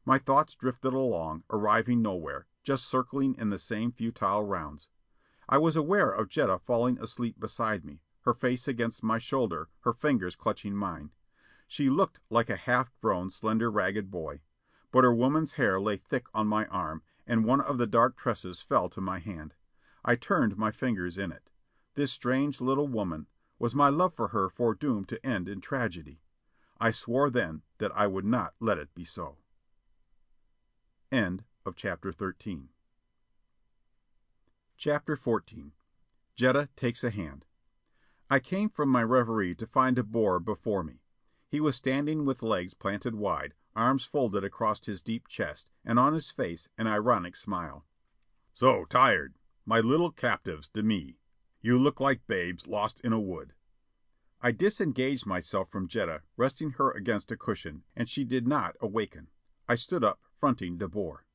My 0.07 0.19
thoughts 0.19 0.55
drifted 0.55 0.95
along, 0.95 1.45
arriving 1.51 2.01
nowhere, 2.01 2.47
just 2.63 2.89
circling 2.89 3.35
in 3.39 3.51
the 3.51 3.59
same 3.59 3.93
futile 3.93 4.45
rounds. 4.45 4.89
I 5.49 5.59
was 5.59 5.77
aware 5.77 6.11
of 6.11 6.29
Jetta 6.29 6.59
falling 6.59 6.99
asleep 6.99 7.39
beside 7.39 7.85
me, 7.85 8.01
her 8.23 8.33
face 8.33 8.69
against 8.69 9.03
my 9.03 9.19
shoulder, 9.19 9.69
her 9.81 9.93
fingers 9.93 10.37
clutching 10.37 10.75
mine. 10.75 11.11
She 11.67 11.91
looked 11.91 12.21
like 12.31 12.49
a 12.49 12.57
half 12.57 12.93
grown, 13.01 13.31
slender, 13.31 13.71
ragged 13.71 14.11
boy. 14.11 14.41
But 14.93 15.05
her 15.05 15.15
woman's 15.15 15.55
hair 15.55 15.81
lay 15.81 15.97
thick 15.97 16.27
on 16.35 16.47
my 16.47 16.67
arm, 16.67 17.03
and 17.31 17.45
one 17.45 17.61
of 17.61 17.79
the 17.79 17.87
dark 17.87 18.17
tresses 18.17 18.61
fell 18.61 18.89
to 18.89 19.01
my 19.01 19.21
hand. 19.21 19.55
I 20.05 20.17
turned 20.17 20.59
my 20.59 20.73
fingers 20.73 21.17
in 21.17 21.31
it. 21.31 21.49
This 21.95 22.11
strange 22.11 22.61
little 22.61 22.89
woman— 22.89 23.29
was 23.61 23.73
my 23.73 23.89
love 23.89 24.15
for 24.15 24.29
her 24.29 24.49
foredoomed 24.49 25.07
to 25.11 25.25
end 25.25 25.49
in 25.49 25.61
tragedy? 25.61 26.23
I 26.81 26.91
swore 26.91 27.31
then 27.31 27.63
that 27.79 27.97
I 27.97 28.09
would 28.09 28.25
not 28.25 28.55
let 28.59 28.79
it 28.79 28.93
be 28.97 29.05
so. 29.05 29.37
End 31.13 31.45
of 31.65 31.77
chapter 31.77 32.11
XIV 32.11 32.67
Jetta 36.35 36.69
takes 36.75 37.05
a 37.05 37.11
hand 37.11 37.45
I 38.29 38.41
came 38.41 38.69
from 38.69 38.89
my 38.89 39.05
reverie 39.05 39.55
to 39.55 39.69
find 39.69 39.95
De 39.95 40.03
Boer 40.03 40.41
before 40.41 40.83
me. 40.83 41.05
He 41.49 41.61
was 41.61 41.77
standing 41.77 42.25
with 42.25 42.43
legs 42.43 42.75
planted 42.75 43.15
wide, 43.15 43.55
arms 43.77 44.05
folded 44.05 44.45
across 44.45 44.85
his 44.85 45.01
deep 45.01 45.29
chest, 45.29 45.71
and 45.85 45.99
on 45.99 46.13
his 46.13 46.31
face 46.31 46.69
an 46.77 46.87
ironic 46.87 47.37
smile. 47.37 47.87
"So 48.53 48.85
tired! 48.85 49.39
My 49.65 49.81
little 49.81 50.11
captives 50.11 50.69
to 50.69 50.83
me! 50.83 51.19
You 51.61 51.79
look 51.79 52.01
like 52.01 52.27
babes 52.27 52.67
lost 52.67 53.01
in 53.01 53.13
a 53.13 53.21
wood." 53.21 53.55
I 54.41 54.53
disengaged 54.53 55.27
myself 55.27 55.71
from 55.71 55.87
Jetta, 55.87 56.23
resting 56.37 56.71
her 56.73 56.91
against 56.91 57.31
a 57.31 57.37
cushion, 57.37 57.85
and 57.95 58.09
she 58.09 58.25
did 58.25 58.49
not 58.49 58.77
awaken. 58.81 59.29
I 59.69 59.75
stood 59.75 60.03
up, 60.03 60.21
fronting 60.39 60.79
De 60.79 60.89
Boer. 60.89 61.27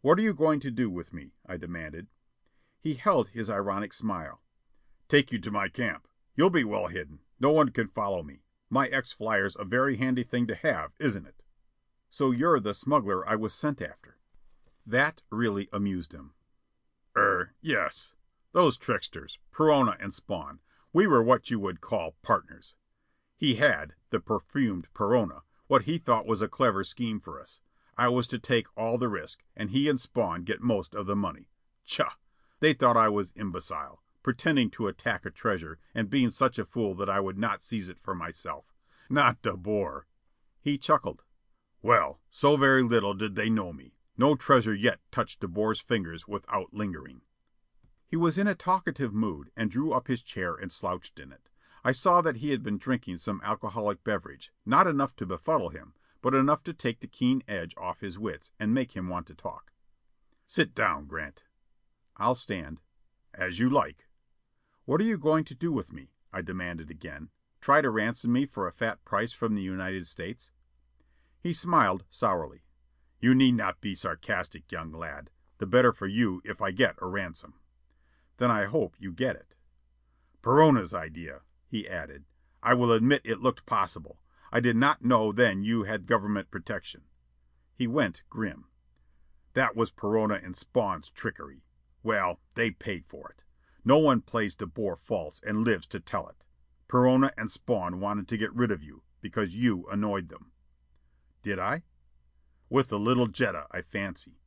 "What 0.00 0.18
are 0.18 0.22
you 0.22 0.34
going 0.34 0.58
to 0.60 0.70
do 0.70 0.90
with 0.90 1.12
me?" 1.12 1.34
I 1.46 1.56
demanded. 1.56 2.08
He 2.80 2.94
held 2.94 3.28
his 3.28 3.48
ironic 3.48 3.92
smile. 3.92 4.42
"Take 5.08 5.30
you 5.30 5.38
to 5.38 5.50
my 5.50 5.68
camp. 5.68 6.08
You'll 6.34 6.50
be 6.50 6.64
well 6.64 6.88
hidden. 6.88 7.20
No 7.38 7.52
one 7.52 7.70
can 7.70 7.88
follow 7.88 8.22
me. 8.22 8.42
My 8.68 8.88
X 8.88 9.12
flyer's 9.12 9.56
a 9.58 9.64
very 9.64 9.96
handy 9.96 10.24
thing 10.24 10.46
to 10.48 10.54
have, 10.56 10.92
isn't 10.98 11.26
it?" 11.26 11.41
"So 12.14 12.30
you're 12.30 12.60
the 12.60 12.74
smuggler 12.74 13.26
I 13.26 13.36
was 13.36 13.54
sent 13.54 13.80
after." 13.80 14.18
That 14.84 15.22
really 15.30 15.70
amused 15.72 16.12
him. 16.12 16.34
"Er, 17.16 17.54
yes. 17.62 18.14
Those 18.52 18.76
tricksters, 18.76 19.38
Perona 19.50 19.96
and 19.98 20.12
Spawn, 20.12 20.60
we 20.92 21.06
were 21.06 21.22
what 21.22 21.50
you 21.50 21.58
would 21.58 21.80
call 21.80 22.18
partners. 22.20 22.74
He 23.34 23.54
had, 23.54 23.94
the 24.10 24.20
perfumed 24.20 24.88
Perona, 24.92 25.40
what 25.68 25.84
he 25.84 25.96
thought 25.96 26.26
was 26.26 26.42
a 26.42 26.48
clever 26.48 26.84
scheme 26.84 27.18
for 27.18 27.40
us. 27.40 27.60
I 27.96 28.08
was 28.08 28.26
to 28.26 28.38
take 28.38 28.66
all 28.76 28.98
the 28.98 29.08
risk, 29.08 29.42
and 29.56 29.70
he 29.70 29.88
and 29.88 29.98
Spawn 29.98 30.44
get 30.44 30.60
most 30.60 30.94
of 30.94 31.06
the 31.06 31.16
money. 31.16 31.48
Tchah! 31.86 32.16
They 32.60 32.74
thought 32.74 32.98
I 32.98 33.08
was 33.08 33.32
imbecile, 33.36 34.02
pretending 34.22 34.68
to 34.72 34.86
attack 34.86 35.24
a 35.24 35.30
treasure, 35.30 35.78
and 35.94 36.10
being 36.10 36.30
such 36.30 36.58
a 36.58 36.66
fool 36.66 36.94
that 36.96 37.08
I 37.08 37.20
would 37.20 37.38
not 37.38 37.62
seize 37.62 37.88
it 37.88 37.98
for 37.98 38.14
myself. 38.14 38.66
Not 39.08 39.40
De 39.40 39.56
Boer." 39.56 40.06
He 40.60 40.76
chuckled. 40.76 41.22
"Well, 41.84 42.20
so 42.30 42.56
very 42.56 42.84
little 42.84 43.12
did 43.12 43.34
they 43.34 43.50
know 43.50 43.72
me. 43.72 43.96
No 44.16 44.36
treasure 44.36 44.72
yet 44.72 45.00
touched 45.10 45.40
De 45.40 45.48
Boer's 45.48 45.80
fingers 45.80 46.28
without 46.28 46.72
lingering." 46.72 47.22
He 48.06 48.14
was 48.14 48.38
in 48.38 48.46
a 48.46 48.54
talkative 48.54 49.12
mood, 49.12 49.50
and 49.56 49.68
drew 49.68 49.92
up 49.92 50.06
his 50.06 50.22
chair 50.22 50.54
and 50.54 50.70
slouched 50.70 51.18
in 51.18 51.32
it. 51.32 51.48
I 51.82 51.90
saw 51.90 52.20
that 52.20 52.36
he 52.36 52.50
had 52.50 52.62
been 52.62 52.78
drinking 52.78 53.18
some 53.18 53.40
alcoholic 53.42 54.04
beverage, 54.04 54.52
not 54.64 54.86
enough 54.86 55.16
to 55.16 55.26
befuddle 55.26 55.70
him, 55.70 55.94
but 56.20 56.34
enough 56.34 56.62
to 56.64 56.72
take 56.72 57.00
the 57.00 57.08
keen 57.08 57.42
edge 57.48 57.74
off 57.76 57.98
his 57.98 58.16
wits 58.16 58.52
and 58.60 58.72
make 58.72 58.92
him 58.92 59.08
want 59.08 59.26
to 59.26 59.34
talk. 59.34 59.72
"Sit 60.46 60.76
down, 60.76 61.06
Grant." 61.08 61.42
"I'll 62.16 62.36
stand." 62.36 62.80
"As 63.34 63.58
you 63.58 63.68
like." 63.68 64.06
"What 64.84 65.00
are 65.00 65.04
you 65.04 65.18
going 65.18 65.42
to 65.46 65.54
do 65.56 65.72
with 65.72 65.92
me?" 65.92 66.12
I 66.32 66.42
demanded 66.42 66.92
again. 66.92 67.30
"Try 67.60 67.80
to 67.80 67.90
ransom 67.90 68.32
me 68.32 68.46
for 68.46 68.68
a 68.68 68.72
fat 68.72 69.04
price 69.04 69.32
from 69.32 69.56
the 69.56 69.62
United 69.62 70.06
States?" 70.06 70.52
He 71.42 71.52
smiled 71.52 72.04
sourly. 72.08 72.62
"You 73.18 73.34
need 73.34 73.56
not 73.56 73.80
be 73.80 73.96
sarcastic, 73.96 74.70
young 74.70 74.92
lad. 74.92 75.28
The 75.58 75.66
better 75.66 75.92
for 75.92 76.06
you 76.06 76.40
if 76.44 76.62
I 76.62 76.70
get 76.70 76.94
a 76.98 77.06
ransom." 77.08 77.54
"Then 78.36 78.48
I 78.48 78.66
hope 78.66 78.94
you 79.00 79.12
get 79.12 79.34
it." 79.34 79.56
"Perona's 80.40 80.94
idea," 80.94 81.42
he 81.66 81.88
added. 81.88 82.26
"I 82.62 82.74
will 82.74 82.92
admit 82.92 83.22
it 83.24 83.40
looked 83.40 83.66
possible. 83.66 84.22
I 84.52 84.60
did 84.60 84.76
not 84.76 85.04
know 85.04 85.32
then 85.32 85.64
you 85.64 85.82
had 85.82 86.06
government 86.06 86.52
protection." 86.52 87.08
He 87.74 87.88
went 87.88 88.22
grim. 88.30 88.68
"That 89.54 89.74
was 89.74 89.90
Perona 89.90 90.40
and 90.44 90.54
Spawn's 90.54 91.10
trickery. 91.10 91.64
Well, 92.04 92.40
they 92.54 92.70
paid 92.70 93.04
for 93.04 93.28
it. 93.30 93.42
No 93.84 93.98
one 93.98 94.20
plays 94.20 94.54
De 94.54 94.66
Boer 94.66 94.94
false 94.94 95.40
and 95.40 95.64
lives 95.64 95.88
to 95.88 95.98
tell 95.98 96.28
it. 96.28 96.46
Perona 96.88 97.32
and 97.36 97.50
Spawn 97.50 97.98
wanted 97.98 98.28
to 98.28 98.38
get 98.38 98.54
rid 98.54 98.70
of 98.70 98.84
you, 98.84 99.02
because 99.20 99.56
you 99.56 99.88
annoyed 99.88 100.28
them." 100.28 100.51
"Did 101.42 101.58
I?" 101.58 101.82
"With 102.68 102.88
the 102.88 102.98
little 102.98 103.26
Jetta, 103.26 103.66
I 103.70 103.82
fancy." 103.82 104.40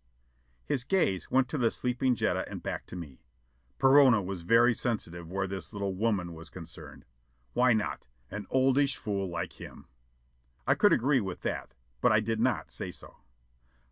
His 0.66 0.84
gaze 0.84 1.30
went 1.30 1.50
to 1.50 1.58
the 1.58 1.70
sleeping 1.70 2.16
Jetta 2.16 2.50
and 2.50 2.64
back 2.64 2.86
to 2.88 2.96
me. 2.96 3.22
Perona 3.80 4.24
was 4.24 4.44
very 4.44 4.74
sensitive 4.74 5.30
where 5.30 5.46
this 5.46 5.74
little 5.74 5.94
woman 5.94 6.34
was 6.34 6.50
concerned. 6.50 7.06
Why 7.54 7.74
not? 7.74 8.08
An 8.32 8.48
oldish 8.50 8.96
fool 8.96 9.30
like 9.30 9.62
him. 9.62 9.88
I 10.66 10.74
could 10.74 10.94
agree 10.94 11.22
with 11.22 11.42
that, 11.42 11.74
but 12.02 12.12
I 12.12 12.20
did 12.20 12.40
not 12.40 12.72
say 12.72 12.92
so. 12.92 13.18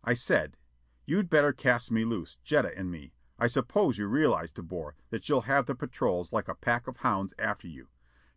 I 0.02 0.14
said, 0.14 0.56
"You'd 1.04 1.30
better 1.30 1.52
cast 1.52 1.92
me 1.92 2.04
loose, 2.04 2.36
Jetta 2.42 2.76
and 2.76 2.90
me. 2.90 3.12
I 3.38 3.46
suppose 3.46 3.98
you 3.98 4.06
realize, 4.06 4.50
De 4.52 4.62
Boer, 4.62 4.94
that 5.10 5.28
you'll 5.28 5.42
have 5.42 5.66
the 5.66 5.74
patrols 5.74 6.32
like 6.32 6.48
a 6.48 6.54
pack 6.54 6.86
of 6.86 6.98
hounds 6.98 7.34
after 7.38 7.68
you. 7.68 7.88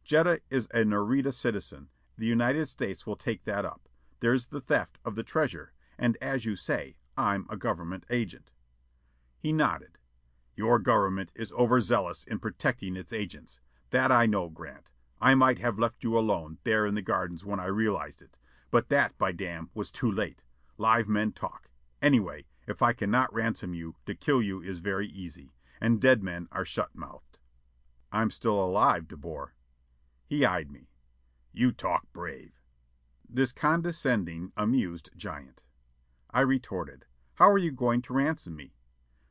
Jetta 0.04 0.42
is 0.50 0.66
a 0.68 0.84
Nareda 0.84 1.34
citizen. 1.34 1.90
The 2.18 2.26
United 2.26 2.68
States 2.68 3.06
will 3.06 3.16
take 3.16 3.46
that 3.46 3.64
up. 3.64 3.87
There's 4.20 4.48
the 4.48 4.62
theft 4.62 4.98
of 5.06 5.16
the 5.16 5.24
treasure, 5.24 5.74
and 5.98 6.18
as 6.22 6.46
you 6.46 6.56
say, 6.56 6.98
I'm 7.16 7.46
a 7.50 7.58
government 7.58 8.06
agent." 8.10 8.52
He 9.38 9.54
nodded. 9.54 9.98
"Your 10.56 10.80
government 10.80 11.32
is 11.36 11.52
overzealous 11.52 12.24
in 12.24 12.40
protecting 12.40 12.96
its 12.96 13.14
agents. 13.14 13.60
That 13.92 14.12
I 14.12 14.26
know, 14.26 14.50
Grant. 14.50 14.92
I 15.20 15.36
might 15.36 15.60
have 15.60 15.80
left 15.80 16.04
you 16.04 16.18
alone, 16.18 16.58
there 16.64 16.86
in 16.86 16.96
the 16.96 17.02
gardens 17.02 17.46
when 17.46 17.60
I 17.60 17.68
realized 17.68 18.22
it. 18.22 18.38
But 18.70 18.90
that, 18.90 19.18
by 19.18 19.32
damn, 19.32 19.70
was 19.74 19.92
too 19.92 20.12
late. 20.12 20.44
Live 20.78 21.08
men 21.08 21.32
talk. 21.32 21.70
Anyway, 22.02 22.46
if 22.68 22.82
I 22.82 22.94
cannot 22.94 23.34
ransom 23.34 23.74
you, 23.74 23.96
to 24.06 24.14
kill 24.14 24.42
you 24.42 24.62
is 24.62 24.80
very 24.80 25.08
easy. 25.08 25.54
And 25.80 26.02
dead 26.02 26.24
men 26.24 26.48
are 26.52 26.66
shut 26.66 26.96
mouthed." 26.96 27.40
"I'm 28.12 28.32
still 28.32 28.60
alive, 28.60 29.08
De 29.08 29.16
Boer." 29.16 29.54
He 30.26 30.46
eyed 30.46 30.72
me. 30.72 30.90
"You 31.52 31.72
talk 31.72 32.12
brave." 32.14 32.60
This 33.30 33.52
condescending, 33.52 34.54
amused 34.56 35.10
giant. 35.18 35.66
I 36.30 36.40
retorted, 36.40 37.06
"How 37.36 37.52
are 37.52 37.58
you 37.58 37.72
going 37.72 38.02
to 38.04 38.14
ransom 38.14 38.56
me?" 38.56 38.74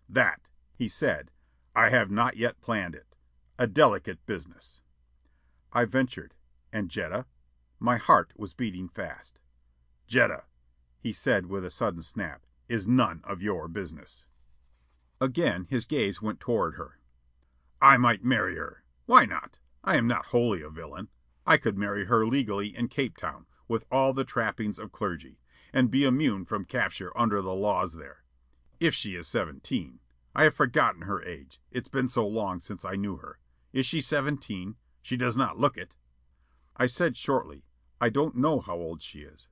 "That," 0.06 0.50
he 0.74 0.86
said, 0.86 1.32
"I 1.74 1.88
have 1.88 2.10
not 2.10 2.36
yet 2.36 2.60
planned 2.60 2.94
it. 2.94 3.16
A 3.58 3.66
delicate 3.66 4.24
business." 4.26 4.82
I 5.72 5.86
ventured, 5.86 6.34
"And 6.74 6.90
Jetta?" 6.90 7.24
My 7.78 7.96
heart 7.96 8.34
was 8.36 8.52
beating 8.52 8.90
fast. 8.90 9.40
"Jetta," 10.06 10.44
he 10.98 11.14
said 11.14 11.46
with 11.46 11.64
a 11.64 11.70
sudden 11.70 12.02
snap, 12.02 12.44
"is 12.68 12.86
none 12.86 13.22
of 13.24 13.40
your 13.40 13.66
business." 13.66 14.26
Again 15.22 15.64
his 15.70 15.86
gaze 15.86 16.20
went 16.20 16.38
toward 16.38 16.74
her. 16.74 17.00
"I 17.80 17.96
might 17.96 18.22
marry 18.22 18.56
her. 18.56 18.84
Why 19.06 19.24
not? 19.24 19.58
I 19.82 19.96
am 19.96 20.06
not 20.06 20.26
wholly 20.26 20.60
a 20.60 20.68
villain. 20.68 21.08
I 21.46 21.56
could 21.56 21.78
marry 21.78 22.04
her 22.04 22.26
legally 22.26 22.76
in 22.76 22.88
Cape 22.88 23.16
Town, 23.16 23.46
with 23.68 23.84
all 23.90 24.12
the 24.12 24.24
trappings 24.24 24.78
of 24.78 24.92
clergy, 24.92 25.38
and 25.72 25.90
be 25.90 26.04
immune 26.04 26.44
from 26.44 26.64
capture 26.64 27.16
under 27.16 27.42
the 27.42 27.54
laws 27.54 27.94
there. 27.94 28.24
If 28.78 28.94
she 28.94 29.16
is 29.16 29.26
seventeen. 29.26 30.00
I 30.34 30.44
have 30.44 30.54
forgotten 30.54 31.02
her 31.02 31.22
age. 31.22 31.60
It's 31.70 31.88
been 31.88 32.08
so 32.08 32.26
long 32.26 32.60
since 32.60 32.84
I 32.84 32.96
knew 32.96 33.16
her. 33.16 33.38
Is 33.72 33.86
she 33.86 34.02
seventeen? 34.02 34.76
She 35.00 35.16
does 35.16 35.36
not 35.36 35.58
look 35.58 35.78
it." 35.78 35.96
I 36.76 36.86
said 36.86 37.16
shortly, 37.16 37.64
"I 38.00 38.10
don't 38.10 38.36
know 38.36 38.60
how 38.60 38.76
old 38.76 39.02
she 39.02 39.20
is." 39.20 39.48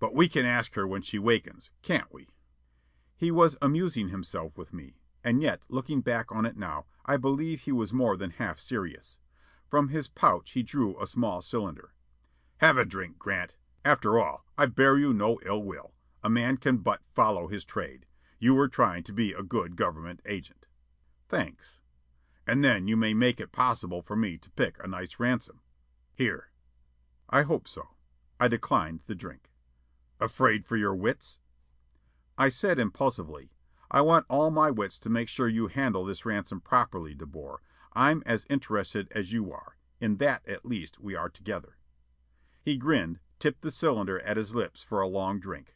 "But 0.00 0.14
we 0.14 0.28
can 0.28 0.44
ask 0.44 0.74
her 0.74 0.86
when 0.88 1.02
she 1.02 1.20
wakens, 1.20 1.70
can't 1.82 2.12
we?" 2.12 2.28
He 3.16 3.30
was 3.30 3.56
amusing 3.62 4.08
himself 4.08 4.58
with 4.58 4.72
me, 4.72 4.96
and 5.22 5.40
yet, 5.40 5.62
looking 5.68 6.00
back 6.00 6.32
on 6.32 6.44
it 6.44 6.56
now, 6.56 6.86
I 7.06 7.16
believe 7.16 7.60
he 7.60 7.72
was 7.72 7.92
more 7.92 8.16
than 8.16 8.30
half 8.30 8.58
serious. 8.58 9.18
From 9.68 9.88
his 9.88 10.08
pouch 10.08 10.50
he 10.50 10.64
drew 10.64 11.00
a 11.00 11.06
small 11.06 11.40
cylinder. 11.42 11.94
"Have 12.62 12.78
a 12.78 12.84
drink, 12.84 13.18
Grant. 13.18 13.56
After 13.84 14.20
all, 14.20 14.46
I 14.56 14.66
bear 14.66 14.96
you 14.96 15.12
no 15.12 15.40
ill 15.44 15.64
will. 15.64 15.94
A 16.22 16.30
man 16.30 16.56
can 16.58 16.76
but 16.76 17.02
follow 17.12 17.48
his 17.48 17.64
trade. 17.64 18.06
You 18.38 18.54
were 18.54 18.68
trying 18.68 19.02
to 19.02 19.12
be 19.12 19.32
a 19.32 19.42
good 19.42 19.74
government 19.74 20.20
agent." 20.24 20.66
"Thanks." 21.28 21.80
And 22.46 22.62
then 22.62 22.86
you 22.86 22.96
may 22.96 23.14
make 23.14 23.40
it 23.40 23.50
possible 23.50 24.00
for 24.00 24.14
me 24.14 24.38
to 24.38 24.50
pick 24.52 24.76
a 24.78 24.86
nice 24.86 25.18
ransom. 25.18 25.60
Here." 26.14 26.52
"I 27.28 27.42
hope 27.42 27.66
so." 27.66 27.96
I 28.38 28.46
declined 28.46 29.00
the 29.08 29.16
drink. 29.16 29.50
"Afraid 30.20 30.64
for 30.64 30.76
your 30.76 30.94
wits?" 30.94 31.40
I 32.38 32.48
said 32.48 32.78
impulsively, 32.78 33.50
"I 33.90 34.02
want 34.02 34.26
all 34.28 34.52
my 34.52 34.70
wits 34.70 35.00
to 35.00 35.10
make 35.10 35.28
sure 35.28 35.48
you 35.48 35.66
handle 35.66 36.04
this 36.04 36.24
ransom 36.24 36.60
properly, 36.60 37.16
De 37.16 37.26
Boer. 37.26 37.60
I'm 37.92 38.22
as 38.24 38.46
interested 38.48 39.10
as 39.10 39.32
you 39.32 39.50
are. 39.50 39.76
In 40.00 40.18
that 40.18 40.46
at 40.46 40.64
least 40.64 41.00
we 41.00 41.16
are 41.16 41.28
together." 41.28 41.76
He 42.64 42.76
grinned, 42.76 43.18
tipped 43.38 43.62
the 43.62 43.72
cylinder 43.72 44.20
at 44.20 44.36
his 44.36 44.54
lips 44.54 44.82
for 44.82 45.00
a 45.00 45.08
long 45.08 45.40
drink. 45.40 45.74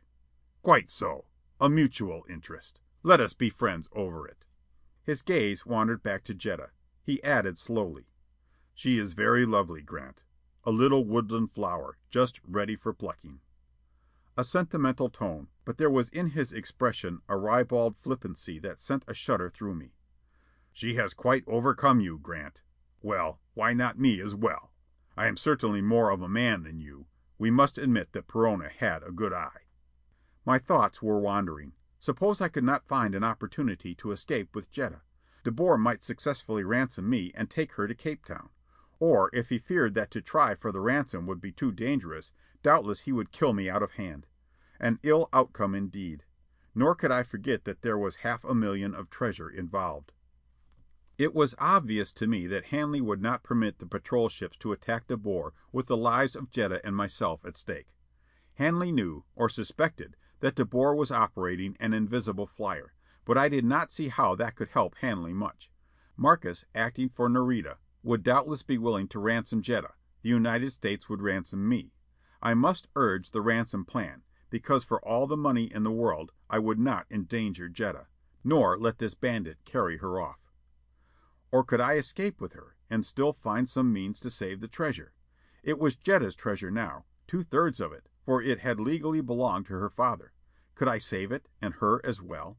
"Quite 0.63 0.91
so. 0.91 1.27
A 1.61 1.69
mutual 1.69 2.25
interest. 2.29 2.81
Let 3.03 3.21
us 3.21 3.35
be 3.35 3.51
friends 3.51 3.89
over 3.93 4.27
it." 4.29 4.47
His 5.03 5.23
gaze 5.23 5.67
wandered 5.67 6.03
back 6.03 6.23
to 6.25 6.35
Jetta. 6.35 6.71
He 7.03 7.23
added 7.25 7.59
slowly: 7.59 8.13
"She 8.75 8.99
is 8.99 9.15
very 9.15 9.45
lovely, 9.45 9.83
Grant. 9.83 10.23
A 10.65 10.71
little 10.71 11.05
woodland 11.05 11.53
flower, 11.53 11.99
just 12.11 12.41
ready 12.45 12.77
for 12.77 12.93
plucking." 12.93 13.41
A 14.37 14.45
sentimental 14.45 15.09
tone, 15.09 15.49
but 15.65 15.79
there 15.79 15.91
was 15.91 16.09
in 16.11 16.31
his 16.31 16.53
expression 16.53 17.23
a 17.29 17.37
ribald 17.37 17.97
flippancy 17.97 18.59
that 18.61 18.81
sent 18.81 19.05
a 19.09 19.15
shudder 19.15 19.49
through 19.51 19.75
me. 19.75 19.95
"She 20.73 20.95
has 20.95 21.15
quite 21.15 21.45
overcome 21.49 22.01
you, 22.01 22.19
Grant. 22.19 22.63
Well, 23.03 23.41
why 23.55 23.73
not 23.73 23.99
me 23.99 24.21
as 24.21 24.35
well? 24.35 24.73
I 25.17 25.27
am 25.27 25.37
certainly 25.37 25.81
more 25.81 26.11
of 26.11 26.21
a 26.21 26.29
man 26.29 26.63
than 26.65 26.81
you. 26.81 27.07
We 27.39 27.51
must 27.51 27.79
admit 27.79 28.13
that 28.13 28.29
Perona 28.29 28.69
had 28.69 29.03
a 29.03 29.13
good 29.13 29.33
eye." 29.33 29.67
My 30.45 30.59
thoughts 30.59 31.03
were 31.03 31.19
wandering. 31.19 31.73
Suppose 31.99 32.41
I 32.41 32.49
could 32.49 32.65
not 32.65 32.87
find 32.87 33.15
an 33.15 33.25
opportunity 33.25 33.95
to 33.97 34.13
escape 34.13 34.55
with 34.55 34.71
Jetta? 34.71 35.03
De 35.43 35.51
Boer 35.51 35.79
might 35.79 36.03
successfully 36.03 36.65
ransom 36.65 37.09
me 37.09 37.33
and 37.35 37.49
take 37.49 37.73
her 37.73 37.89
to 37.89 37.95
Cape 37.95 38.25
Town. 38.25 38.51
Or 38.99 39.31
if 39.33 39.49
he 39.49 39.59
feared 39.59 39.95
that 39.95 40.11
to 40.11 40.21
try 40.21 40.55
for 40.55 40.73
the 40.73 40.81
ransom 40.81 41.27
would 41.27 41.41
be 41.41 41.53
too 41.53 41.73
dangerous, 41.73 42.33
doubtless 42.63 43.01
he 43.01 43.13
would 43.13 43.33
kill 43.33 43.53
me 43.53 43.69
out 43.69 43.83
of 43.83 43.93
hand. 43.93 44.27
An 44.79 44.99
ill 45.03 45.29
outcome 45.33 45.75
indeed. 45.75 46.25
Nor 46.75 46.95
could 46.95 47.11
I 47.11 47.23
forget 47.23 47.65
that 47.65 47.83
there 47.83 47.97
was 47.97 48.17
half 48.17 48.45
a 48.45 48.55
million 48.55 48.95
of 48.95 49.09
treasure 49.09 49.49
involved. 49.49 50.13
It 51.19 51.35
was 51.35 51.55
obvious 51.59 52.13
to 52.13 52.27
me 52.27 52.47
that 52.49 52.67
Hanley 52.67 53.01
would 53.01 53.23
not 53.23 53.43
permit 53.43 53.79
the 53.79 53.87
patrol 53.87 54.29
ships 54.29 54.59
to 54.59 54.73
attack 54.73 55.07
De 55.07 55.17
Boer 55.17 55.55
with 55.73 55.87
the 55.87 55.97
lives 55.97 56.37
of 56.37 56.51
Jetta 56.51 56.85
and 56.85 56.95
myself 56.95 57.43
at 57.47 57.57
stake. 57.57 57.95
Hanley 58.57 58.93
knew, 58.93 59.25
or 59.35 59.49
suspected, 59.49 60.17
that 60.41 60.57
De 60.57 60.65
Boer 60.67 60.95
was 60.95 61.11
operating 61.11 61.75
an 61.81 61.95
invisible 61.95 62.47
flyer, 62.47 62.93
but 63.25 63.39
I 63.39 63.49
did 63.49 63.65
not 63.65 63.91
see 63.91 64.09
how 64.09 64.35
that 64.35 64.57
could 64.57 64.69
help 64.69 64.97
Hanley 64.99 65.33
much. 65.33 65.71
Markes, 66.19 66.67
acting 66.75 67.09
for 67.09 67.31
Nareda, 67.31 67.77
would 68.03 68.23
doubtless 68.23 68.63
be 68.63 68.77
willing 68.77 69.09
to 69.09 69.19
ransom 69.19 69.63
Jetta; 69.63 69.95
the 70.21 70.29
United 70.29 70.71
States 70.73 71.09
would 71.09 71.23
ransom 71.23 71.67
me. 71.67 71.93
I 72.43 72.53
must 72.53 72.89
urge 72.95 73.31
the 73.31 73.41
ransom 73.41 73.87
plan, 73.87 74.23
because 74.51 74.85
for 74.85 75.03
all 75.03 75.27
the 75.27 75.37
money 75.37 75.65
in 75.65 75.83
the 75.83 75.91
world 75.91 76.33
I 76.51 76.59
would 76.59 76.79
not 76.79 77.07
endanger 77.11 77.71
Jetta, 77.71 78.07
nor 78.45 78.79
let 78.79 78.99
this 78.99 79.15
bandit 79.15 79.59
carry 79.65 79.97
her 79.97 80.21
off. 80.21 80.46
Or 81.53 81.63
could 81.65 81.81
I 81.81 81.95
escape 81.95 82.41
with 82.41 82.55
her, 82.55 82.77
and 82.91 83.07
still 83.07 83.33
find 83.33 83.69
some 83.69 83.93
means 83.93 84.19
to 84.21 84.31
save 84.31 84.61
the 84.61 84.69
treasure? 84.69 85.13
It 85.63 85.79
was 85.79 85.97
Jetta's 85.97 86.35
treasure 86.35 86.71
now, 86.71 87.05
two 87.27 87.43
thirds 87.43 87.81
of 87.81 87.93
it, 87.93 88.09
for 88.25 88.43
it 88.43 88.61
had 88.61 88.81
legally 88.81 89.21
belonged 89.21 89.67
to 89.67 89.75
her 89.75 89.91
father. 89.91 90.33
Could 90.75 90.89
I 90.89 90.99
save 90.99 91.33
it, 91.33 91.49
and 91.63 91.75
her 91.75 92.05
as 92.05 92.21
well? 92.21 92.59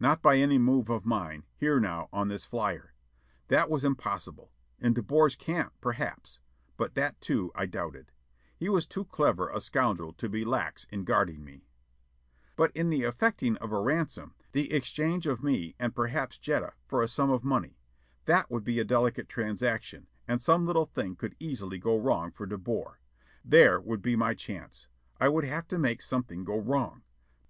Not 0.00 0.22
by 0.22 0.36
any 0.36 0.58
move 0.58 0.88
of 0.88 1.06
mine, 1.06 1.44
here 1.56 1.80
now 1.80 2.08
on 2.12 2.28
this 2.28 2.44
flyer. 2.44 2.94
That 3.48 3.70
was 3.70 3.84
impossible. 3.84 4.52
In 4.78 4.94
De 4.94 5.02
Boer's 5.02 5.36
camp, 5.36 5.72
perhaps; 5.80 6.40
but 6.76 6.94
that, 6.94 7.20
too, 7.20 7.50
I 7.54 7.66
doubted. 7.66 8.12
He 8.56 8.68
was 8.68 8.86
too 8.86 9.04
clever 9.04 9.48
a 9.48 9.60
scoundrel 9.60 10.12
to 10.14 10.28
be 10.28 10.44
lax 10.44 10.86
in 10.90 11.04
guarding 11.04 11.44
me. 11.44 11.64
But 12.56 12.72
in 12.74 12.90
the 12.90 13.02
effecting 13.02 13.56
of 13.58 13.72
a 13.72 13.80
ransom, 13.80 14.34
the 14.52 14.72
exchange 14.72 15.26
of 15.26 15.42
me 15.42 15.74
and 15.78 15.94
perhaps 15.94 16.38
Jetta 16.38 16.72
for 16.86 17.02
a 17.02 17.08
sum 17.08 17.30
of 17.30 17.44
money 17.44 17.77
that 18.28 18.50
would 18.50 18.62
be 18.62 18.78
a 18.78 18.84
delicate 18.84 19.26
transaction, 19.26 20.06
and 20.28 20.38
some 20.38 20.66
little 20.66 20.84
thing 20.84 21.16
could 21.16 21.34
easily 21.40 21.78
go 21.78 21.96
wrong 21.96 22.30
for 22.30 22.44
De 22.44 22.58
Boer. 22.58 23.00
There 23.42 23.80
would 23.80 24.02
be 24.02 24.16
my 24.16 24.34
chance. 24.34 24.86
I 25.18 25.30
would 25.30 25.44
have 25.44 25.66
to 25.68 25.78
make 25.78 26.02
something 26.02 26.44
go 26.44 26.58
wrong. 26.58 27.00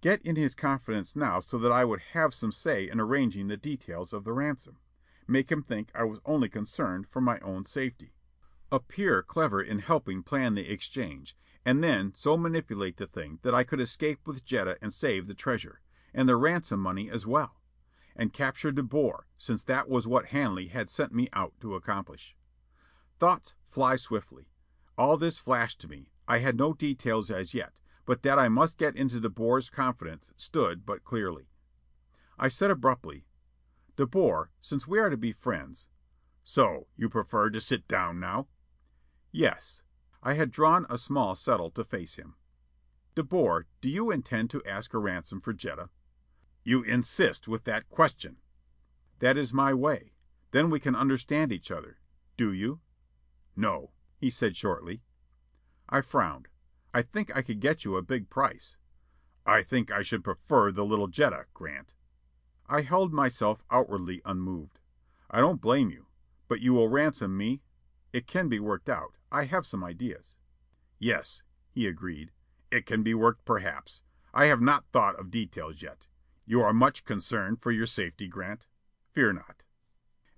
Get 0.01 0.23
in 0.23 0.37
his 0.37 0.55
confidence 0.55 1.17
now 1.17 1.41
so 1.41 1.59
that 1.59 1.73
I 1.73 1.85
would 1.85 2.01
have 2.13 2.33
some 2.33 2.53
say 2.53 2.89
in 2.89 3.01
arranging 3.01 3.49
the 3.49 3.57
details 3.57 4.13
of 4.13 4.23
the 4.23 4.33
ransom. 4.33 4.77
Make 5.27 5.51
him 5.51 5.65
think 5.65 5.91
I 5.97 6.05
was 6.05 6.21
only 6.25 6.49
concerned 6.49 7.09
for 7.09 7.21
my 7.21 7.41
own 7.41 7.65
safety. 7.65 8.13
Appear 8.71 9.25
clever 9.25 9.61
in 9.61 9.81
helping 9.81 10.23
plan 10.23 10.55
the 10.55 10.71
exchange, 10.71 11.35
and 11.65 11.83
then 11.83 12.13
so 12.15 12.37
manipulate 12.37 12.99
the 12.99 13.09
thing 13.09 13.41
that 13.43 13.55
I 13.55 13.65
could 13.65 13.81
escape 13.81 14.21
with 14.29 14.45
Jetta 14.45 14.79
and 14.81 14.95
save 14.95 15.27
the 15.27 15.35
treasure, 15.35 15.81
and 16.15 16.29
the 16.29 16.37
ransom 16.37 16.79
money 16.79 17.11
as 17.11 17.27
well 17.27 17.58
and 18.19 18.33
capture 18.33 18.73
De 18.73 18.83
Boer, 18.83 19.29
since 19.39 19.63
that 19.63 19.89
was 19.89 20.07
what 20.07 20.27
Hanley 20.27 20.67
had 20.67 20.91
sent 20.91 21.15
me 21.15 21.29
out 21.33 21.55
to 21.61 21.77
accomplish. 21.77 22.35
Thoughts 23.19 23.55
fly 23.69 23.95
swiftly. 23.97 24.51
All 24.99 25.17
this 25.17 25.39
flashed 25.39 25.81
to 25.81 25.89
me. 25.89 26.11
I 26.27 26.39
had 26.39 26.59
no 26.59 26.75
details 26.75 27.31
as 27.31 27.55
yet, 27.55 27.81
but 28.05 28.23
that 28.23 28.39
I 28.39 28.49
must 28.49 28.77
get 28.77 28.97
into 28.97 29.21
De 29.21 29.31
Boer's 29.31 29.71
confidence 29.71 30.33
stood 30.37 30.85
but 30.85 31.05
clearly. 31.05 31.49
I 32.39 32.49
said 32.49 32.71
abruptly: 32.71 33.27
"De 33.97 34.07
Boer, 34.07 34.51
since 34.61 34.87
we 34.87 34.99
are 34.99 35.11
to 35.11 35.17
be 35.17 35.33
friends 35.33 35.87
"So, 36.43 36.89
you 36.97 37.09
prefer 37.09 37.51
to 37.51 37.61
sit 37.61 37.87
down 37.87 38.19
now?" 38.19 38.49
"Yes." 39.31 39.83
I 40.23 40.35
had 40.35 40.51
drawn 40.51 40.87
a 40.91 40.99
small 40.99 41.37
settle 41.37 41.71
to 41.73 41.85
face 41.85 42.17
him. 42.17 42.35
"De 43.15 43.23
Boer, 43.23 43.67
do 43.81 43.89
you 43.89 44.11
intend 44.11 44.51
to 44.51 44.65
ask 44.65 44.93
a 44.93 44.99
ransom 44.99 45.41
for 45.41 45.53
Jetta?" 45.53 45.91
"You 46.69 46.83
insist 46.83 47.49
with 47.49 47.65
that 47.65 47.89
question." 47.89 48.43
"That 49.21 49.39
is 49.39 49.55
my 49.55 49.73
way. 49.73 50.13
Then 50.51 50.69
we 50.69 50.79
can 50.79 50.95
understand 50.95 51.51
each 51.51 51.71
other. 51.71 51.99
Do 52.37 52.53
you?" 52.53 52.83
"No," 53.57 53.95
he 54.19 54.29
said 54.29 54.55
shortly. 54.55 55.03
I 55.89 56.03
frowned. 56.03 56.49
"I 56.93 57.01
think 57.01 57.35
I 57.35 57.41
could 57.41 57.61
get 57.61 57.87
you 57.87 57.97
a 57.97 58.03
big 58.03 58.29
price." 58.29 58.77
"I 59.47 59.63
think 59.63 59.91
I 59.91 60.03
should 60.03 60.23
prefer 60.23 60.71
the 60.71 60.85
little 60.85 61.09
Jetta, 61.09 61.47
Grant." 61.55 61.95
I 62.67 62.83
held 62.83 63.15
myself 63.15 63.63
outwardly 63.71 64.21
unmoved. 64.27 64.79
"I 65.31 65.41
don't 65.41 65.63
blame 65.63 65.89
you. 65.89 66.09
But 66.49 66.61
you 66.61 66.75
will 66.75 66.91
ransom 66.91 67.35
me? 67.35 67.63
It 68.13 68.27
can 68.27 68.51
be 68.51 68.61
worked 68.61 68.91
out. 68.91 69.17
I 69.33 69.45
have 69.47 69.65
some 69.65 69.83
ideas." 69.83 70.37
"Yes," 70.99 71.41
he 71.71 71.87
agreed. 71.87 72.31
"It 72.71 72.85
can 72.85 73.03
be 73.03 73.15
worked 73.15 73.47
perhaps. 73.47 74.03
I 74.35 74.49
have 74.49 74.61
not 74.61 74.85
thought 74.93 75.19
of 75.19 75.31
details 75.31 75.81
yet. 75.81 76.07
You 76.51 76.63
are 76.63 76.73
much 76.73 77.05
concerned 77.05 77.61
for 77.61 77.71
your 77.71 77.87
safety, 77.87 78.27
Grant? 78.27 78.67
Fear 79.13 79.35
not." 79.35 79.67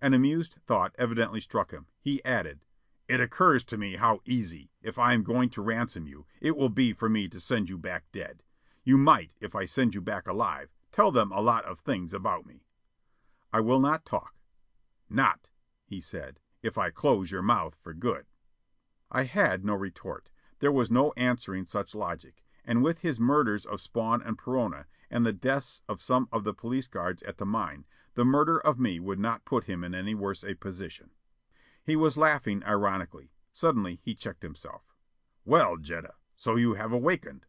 An 0.00 0.12
amused 0.12 0.56
thought 0.66 0.92
evidently 0.98 1.40
struck 1.40 1.70
him. 1.70 1.86
He 2.00 2.20
added: 2.24 2.64
"It 3.06 3.20
occurs 3.20 3.62
to 3.66 3.78
me 3.78 3.94
how 3.94 4.20
easy, 4.24 4.72
if 4.82 4.98
I 4.98 5.12
am 5.12 5.22
going 5.22 5.50
to 5.50 5.62
ransom 5.62 6.08
you, 6.08 6.26
it 6.40 6.56
will 6.56 6.68
be 6.68 6.92
for 6.92 7.08
me 7.08 7.28
to 7.28 7.38
send 7.38 7.68
you 7.68 7.78
back 7.78 8.10
dead. 8.10 8.42
You 8.82 8.98
might, 8.98 9.36
if 9.38 9.54
I 9.54 9.66
send 9.66 9.94
you 9.94 10.00
back 10.00 10.26
alive, 10.26 10.74
tell 10.90 11.12
them 11.12 11.30
a 11.30 11.40
lot 11.40 11.64
of 11.64 11.78
things 11.78 12.12
about 12.12 12.44
me." 12.44 12.66
"I 13.52 13.60
will 13.60 13.78
not 13.78 14.04
talk." 14.04 14.34
"Not," 15.08 15.50
he 15.86 16.00
said, 16.00 16.40
"if 16.60 16.76
I 16.76 16.90
close 16.90 17.30
your 17.30 17.42
mouth 17.42 17.76
for 17.76 17.94
good." 17.94 18.26
I 19.12 19.22
had 19.26 19.64
no 19.64 19.74
retort. 19.74 20.28
There 20.58 20.72
was 20.72 20.90
no 20.90 21.12
answering 21.12 21.66
such 21.66 21.94
logic, 21.94 22.42
and 22.64 22.82
with 22.82 23.02
his 23.02 23.20
murders 23.20 23.64
of 23.64 23.80
Spawn 23.80 24.20
and 24.22 24.36
Perona 24.36 24.86
and 25.10 25.26
the 25.26 25.32
deaths 25.32 25.82
of 25.88 26.00
some 26.00 26.28
of 26.30 26.44
the 26.44 26.54
police 26.54 26.86
guards 26.86 27.22
at 27.24 27.38
the 27.38 27.46
mine, 27.46 27.84
the 28.14 28.24
murder 28.24 28.58
of 28.58 28.78
me 28.78 29.00
would 29.00 29.18
not 29.18 29.44
put 29.44 29.64
him 29.64 29.82
in 29.82 29.94
any 29.94 30.14
worse 30.14 30.44
a 30.44 30.54
position. 30.54 31.10
He 31.84 31.96
was 31.96 32.16
laughing 32.16 32.62
ironically. 32.64 33.32
Suddenly 33.52 34.00
he 34.02 34.14
checked 34.14 34.42
himself. 34.42 34.82
"Well, 35.44 35.76
Jetta, 35.76 36.14
so 36.36 36.56
you 36.56 36.74
have 36.74 36.92
awakened." 36.92 37.46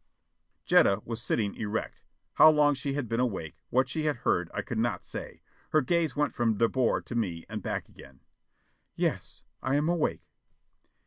Jetta 0.66 1.02
was 1.06 1.22
sitting 1.22 1.56
erect. 1.56 2.02
How 2.36 2.50
long 2.50 2.74
she 2.74 2.94
had 2.94 3.08
been 3.08 3.20
awake, 3.20 3.58
what 3.70 3.90
she 3.90 4.06
had 4.06 4.18
heard, 4.18 4.50
I 4.54 4.62
could 4.62 4.80
not 4.80 5.04
say. 5.04 5.42
Her 5.70 5.82
gaze 5.82 6.16
went 6.16 6.34
from 6.34 6.58
De 6.58 6.68
Boer 6.68 7.02
to 7.02 7.16
me 7.16 7.46
and 7.50 7.62
back 7.62 7.88
again. 7.88 8.22
"Yes, 8.96 9.44
I 9.62 9.76
am 9.76 9.88
awake." 9.88 10.30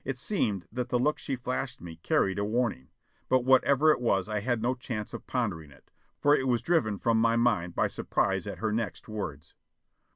It 0.05 0.19
seemed 0.19 0.69
that 0.71 0.91
the 0.91 0.99
look 0.99 1.19
she 1.19 1.35
flashed 1.35 1.81
me 1.81 1.97
carried 1.97 2.39
a 2.39 2.45
warning. 2.45 2.91
But 3.29 3.45
whatever 3.45 3.91
it 3.91 4.01
was 4.01 4.29
I 4.29 4.41
had 4.41 4.63
no 4.63 4.75
chance 4.75 5.15
of 5.15 5.27
pondering 5.27 5.71
it 5.71 5.91
for 6.25 6.35
it 6.35 6.49
was 6.49 6.63
driven 6.63 6.99
from 6.99 7.21
my 7.21 7.37
mind 7.37 7.75
by 7.75 7.87
surprise 7.87 8.47
at 8.47 8.57
her 8.57 8.73
next 8.73 9.07
words. 9.11 9.53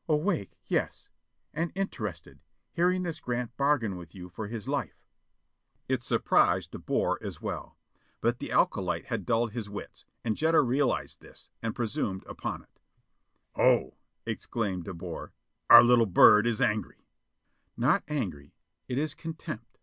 "Awake, 0.09 0.57
yes. 0.64 1.11
And 1.53 1.71
interested, 1.75 2.40
hearing 2.73 3.03
this 3.03 3.21
Grant 3.21 3.55
bargain 3.59 3.94
with 3.99 4.14
you 4.14 4.31
for 4.31 4.47
his 4.47 4.66
life." 4.66 5.05
It 5.87 6.01
surprised 6.01 6.71
De 6.71 6.79
Boer 6.79 7.18
as 7.21 7.42
well. 7.42 7.77
But 8.23 8.38
the 8.38 8.51
alcohol 8.51 8.99
had 9.05 9.27
dulled 9.27 9.53
his 9.53 9.68
wits, 9.68 10.07
and 10.25 10.35
Jetta 10.35 10.62
realized 10.62 11.21
this, 11.21 11.51
and 11.62 11.77
presumed 11.77 12.25
upon 12.27 12.62
it. 12.62 12.81
"Oh!" 13.55 13.99
exclaimed 14.25 14.85
De 14.85 14.94
Boer. 14.94 15.35
"Our 15.68 15.85
little 15.85 16.07
bird 16.07 16.47
is 16.47 16.62
angry." 16.62 17.05
"Not 17.77 18.03
angry. 18.09 18.55
It 18.88 18.97
is 18.97 19.12
contempt." 19.12 19.79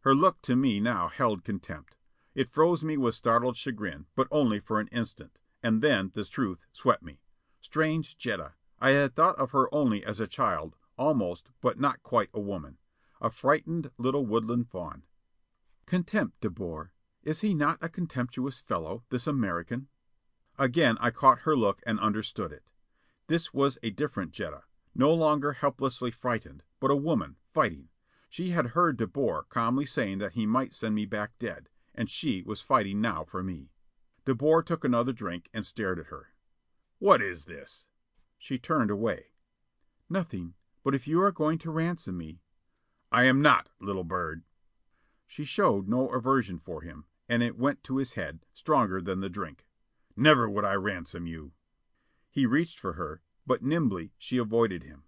Her 0.00 0.12
look 0.12 0.42
to 0.42 0.56
me 0.56 0.80
now 0.80 1.06
held 1.06 1.44
contempt. 1.44 1.96
It 2.34 2.50
froze 2.50 2.82
me 2.82 2.96
with 2.96 3.14
startled 3.14 3.56
chagrin, 3.56 4.06
but 4.16 4.26
only 4.32 4.58
for 4.58 4.80
an 4.80 4.88
instant. 4.88 5.38
And 5.62 5.82
then 5.82 6.10
the 6.14 6.24
truth 6.24 6.64
swept 6.72 7.02
me. 7.02 7.20
Strange 7.60 8.18
Jetta! 8.18 8.54
I 8.80 8.90
had 8.90 9.14
thought 9.14 9.36
of 9.38 9.52
her 9.52 9.72
only 9.72 10.04
as 10.04 10.18
a 10.18 10.26
child, 10.26 10.76
almost, 10.98 11.50
but 11.60 11.78
not 11.78 12.02
quite 12.02 12.30
a 12.34 12.40
woman. 12.40 12.78
A 13.20 13.30
frightened 13.30 13.92
little 13.96 14.26
woodland 14.26 14.68
fawn. 14.68 15.04
Contempt, 15.86 16.40
De 16.40 16.50
Boer! 16.50 16.92
Is 17.22 17.42
he 17.42 17.54
not 17.54 17.78
a 17.80 17.88
contemptuous 17.88 18.58
fellow, 18.58 19.04
this 19.10 19.28
American?" 19.28 19.86
Again 20.58 20.98
I 20.98 21.10
caught 21.10 21.40
her 21.40 21.54
look 21.54 21.80
and 21.86 22.00
understood 22.00 22.50
it. 22.50 22.64
This 23.28 23.54
was 23.54 23.78
a 23.82 23.90
different 23.90 24.32
Jetta, 24.32 24.64
no 24.94 25.14
longer 25.14 25.52
helplessly 25.52 26.10
frightened, 26.10 26.64
but 26.80 26.90
a 26.90 26.96
woman, 26.96 27.36
fighting. 27.54 27.88
She 28.28 28.50
had 28.50 28.68
heard 28.68 28.96
De 28.96 29.06
Boer 29.06 29.44
calmly 29.44 29.86
saying 29.86 30.18
that 30.18 30.32
he 30.32 30.46
might 30.46 30.74
send 30.74 30.94
me 30.94 31.06
back 31.06 31.38
dead, 31.38 31.68
and 31.94 32.10
she 32.10 32.42
was 32.42 32.60
fighting 32.60 33.00
now 33.00 33.24
for 33.24 33.42
me. 33.42 33.70
De 34.24 34.34
Boer 34.34 34.62
took 34.62 34.84
another 34.84 35.12
drink 35.12 35.48
and 35.52 35.66
stared 35.66 35.98
at 35.98 36.06
her. 36.06 36.32
"What 36.98 37.20
is 37.20 37.46
this?" 37.46 37.86
She 38.38 38.58
turned 38.58 38.90
away. 38.90 39.32
"Nothing. 40.08 40.54
But 40.84 40.94
if 40.94 41.08
you 41.08 41.20
are 41.22 41.32
going 41.32 41.58
to 41.58 41.70
ransom 41.70 42.18
me 42.18 42.40
"I 43.10 43.24
am 43.24 43.42
not, 43.42 43.70
little 43.80 44.04
bird." 44.04 44.44
She 45.26 45.44
showed 45.44 45.88
no 45.88 46.08
aversion 46.10 46.58
for 46.58 46.82
him, 46.82 47.06
and 47.28 47.42
it 47.42 47.58
went 47.58 47.82
to 47.84 47.96
his 47.96 48.12
head, 48.12 48.44
stronger 48.54 49.00
than 49.00 49.20
the 49.20 49.28
drink. 49.28 49.66
"Never 50.16 50.48
would 50.48 50.64
I 50.64 50.74
ransom 50.74 51.26
you." 51.26 51.52
He 52.30 52.46
reached 52.46 52.78
for 52.78 52.94
her, 52.94 53.22
but 53.44 53.62
nimbly 53.62 54.12
she 54.18 54.38
avoided 54.38 54.84
him. 54.84 55.04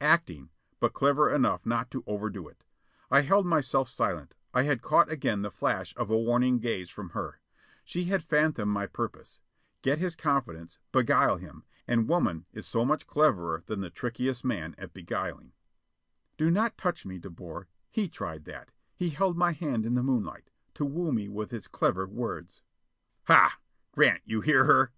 Acting, 0.00 0.50
but 0.78 0.92
clever 0.92 1.34
enough 1.34 1.66
not 1.66 1.90
to 1.90 2.04
overdo 2.06 2.48
it. 2.48 2.64
I 3.10 3.22
held 3.22 3.44
myself 3.44 3.88
silent. 3.88 4.34
I 4.54 4.62
had 4.62 4.82
caught 4.82 5.10
again 5.10 5.42
the 5.42 5.50
flash 5.50 5.94
of 5.96 6.10
a 6.10 6.18
warning 6.18 6.58
gaze 6.58 6.90
from 6.90 7.10
her. 7.10 7.40
She 7.84 8.04
had 8.04 8.22
fathomed 8.22 8.70
my 8.70 8.86
purpose. 8.86 9.40
Get 9.82 9.98
his 9.98 10.14
confidence, 10.14 10.78
beguile 10.92 11.38
him, 11.38 11.64
and 11.88 12.08
woman 12.08 12.46
is 12.52 12.64
so 12.64 12.84
much 12.84 13.08
cleverer 13.08 13.64
than 13.66 13.80
the 13.80 13.90
trickiest 13.90 14.44
man 14.44 14.76
at 14.78 14.94
beguiling. 14.94 15.52
"Do 16.36 16.48
not 16.48 16.78
touch 16.78 17.04
me, 17.04 17.18
De 17.18 17.28
Boer. 17.28 17.66
He 17.90 18.08
tried 18.08 18.44
that. 18.44 18.70
He 18.94 19.10
held 19.10 19.36
my 19.36 19.50
hand 19.50 19.84
in 19.84 19.94
the 19.94 20.02
moonlight, 20.04 20.48
to 20.74 20.84
woo 20.84 21.10
me 21.10 21.28
with 21.28 21.50
his 21.50 21.66
clever 21.66 22.06
words." 22.06 22.62
"Ha! 23.24 23.58
Grant, 23.90 24.22
you 24.24 24.42
hear 24.42 24.64
her?" 24.66 24.92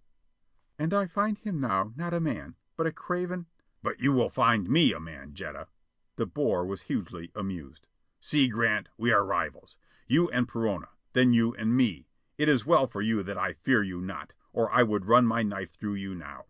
"And 0.77 0.93
I 0.93 1.07
find 1.07 1.39
him 1.39 1.59
now 1.59 1.91
not 1.95 2.13
a 2.13 2.19
man, 2.19 2.55
but 2.77 2.85
a 2.85 2.91
craven 2.91 3.47
"But 3.81 3.99
you 3.99 4.13
will 4.13 4.29
find 4.29 4.69
me 4.69 4.93
a 4.93 4.99
man, 4.99 5.33
Jetta." 5.33 5.69
De 6.17 6.27
Boer 6.27 6.63
was 6.63 6.83
hugely 6.83 7.31
amused. 7.33 7.87
"See, 8.19 8.47
Grant, 8.47 8.89
we 8.95 9.11
are 9.11 9.25
rivals. 9.25 9.75
You 10.07 10.29
and 10.29 10.47
Perona, 10.47 10.89
then 11.13 11.33
you 11.33 11.55
and 11.55 11.75
me. 11.75 12.07
It 12.37 12.49
is 12.49 12.65
well 12.65 12.85
for 12.85 13.01
you 13.01 13.23
that 13.23 13.37
I 13.37 13.53
fear 13.53 13.81
you 13.81 14.01
not, 14.01 14.33
or 14.51 14.69
I 14.69 14.83
would 14.83 15.05
run 15.05 15.25
my 15.25 15.41
knife 15.41 15.71
through 15.73 15.93
you 15.93 16.13
now." 16.13 16.47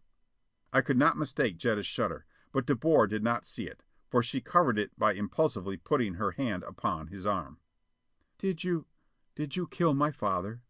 I 0.74 0.82
could 0.82 0.98
not 0.98 1.16
mistake 1.16 1.58
Jetta's 1.58 1.86
shudder, 1.86 2.26
but 2.52 2.66
De 2.66 2.74
Boer 2.74 3.06
did 3.06 3.24
not 3.24 3.46
see 3.46 3.68
it, 3.68 3.84
for 4.10 4.24
she 4.24 4.42
covered 4.42 4.80
it 4.80 4.98
by 4.98 5.14
impulsively 5.14 5.78
putting 5.78 6.16
her 6.16 6.32
hand 6.32 6.64
upon 6.64 7.10
his 7.10 7.24
arm. 7.24 7.60
"Did 8.40 8.64
you 8.64 8.88
did 9.36 9.56
you 9.56 9.68
kill 9.68 9.94
my 9.94 10.10
father?" 10.10 10.64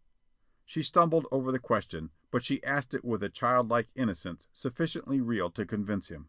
She 0.65 0.83
stumbled 0.83 1.27
over 1.31 1.49
the 1.49 1.59
question, 1.59 2.11
but 2.29 2.43
she 2.43 2.61
asked 2.65 2.93
it 2.93 3.05
with 3.05 3.23
a 3.23 3.29
childlike 3.29 3.91
innocence 3.95 4.49
sufficiently 4.51 5.21
real 5.21 5.49
to 5.51 5.65
convince 5.65 6.09
him. 6.09 6.27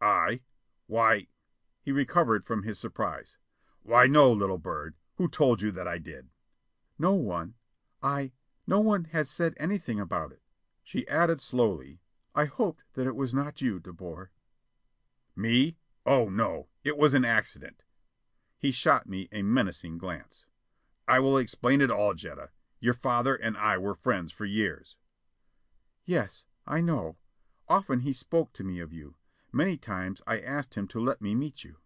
"I? 0.00 0.42
Why" 0.88 1.28
He 1.82 1.92
recovered 1.92 2.44
from 2.44 2.64
his 2.64 2.80
surprise. 2.80 3.38
"Why 3.84 4.08
no, 4.08 4.32
little 4.32 4.58
bird. 4.58 4.96
Who 5.18 5.28
told 5.28 5.62
you 5.62 5.70
that 5.70 5.86
I 5.86 5.98
did?" 5.98 6.30
"No 6.98 7.14
one. 7.14 7.54
I 8.02 8.32
no 8.66 8.80
one 8.80 9.04
has 9.06 9.28
said 9.28 9.54
anything 9.56 9.98
about 9.98 10.30
it." 10.30 10.42
She 10.84 11.08
added 11.08 11.40
slowly, 11.40 12.00
"I 12.34 12.44
hoped 12.44 12.84
that 12.94 13.06
it 13.06 13.16
was 13.16 13.34
not 13.34 13.60
you, 13.60 13.80
De 13.80 13.92
Boer." 13.92 14.30
"Me? 15.34 15.76
Oh, 16.06 16.28
no. 16.28 16.68
It 16.84 16.96
was 16.96 17.14
an 17.14 17.24
accident." 17.24 17.82
He 18.56 18.70
shot 18.70 19.08
me 19.08 19.28
a 19.32 19.42
menacing 19.42 19.98
glance. 19.98 20.46
"I 21.08 21.18
will 21.18 21.38
explain 21.38 21.80
it 21.80 21.90
all, 21.90 22.14
Jetta. 22.14 22.50
Your 22.78 22.94
father 22.94 23.34
and 23.34 23.56
I 23.56 23.78
were 23.78 23.94
friends 23.94 24.32
for 24.32 24.44
years." 24.44 24.96
"Yes, 26.04 26.46
I 26.66 26.80
know. 26.80 27.16
Often 27.68 28.00
he 28.00 28.12
spoke 28.12 28.52
to 28.52 28.64
me 28.64 28.78
of 28.78 28.92
you. 28.92 29.16
Many 29.50 29.76
times 29.76 30.22
I 30.26 30.40
asked 30.40 30.76
him 30.76 30.86
to 30.88 31.00
let 31.00 31.20
me 31.20 31.34
meet 31.34 31.64
you." 31.64 31.78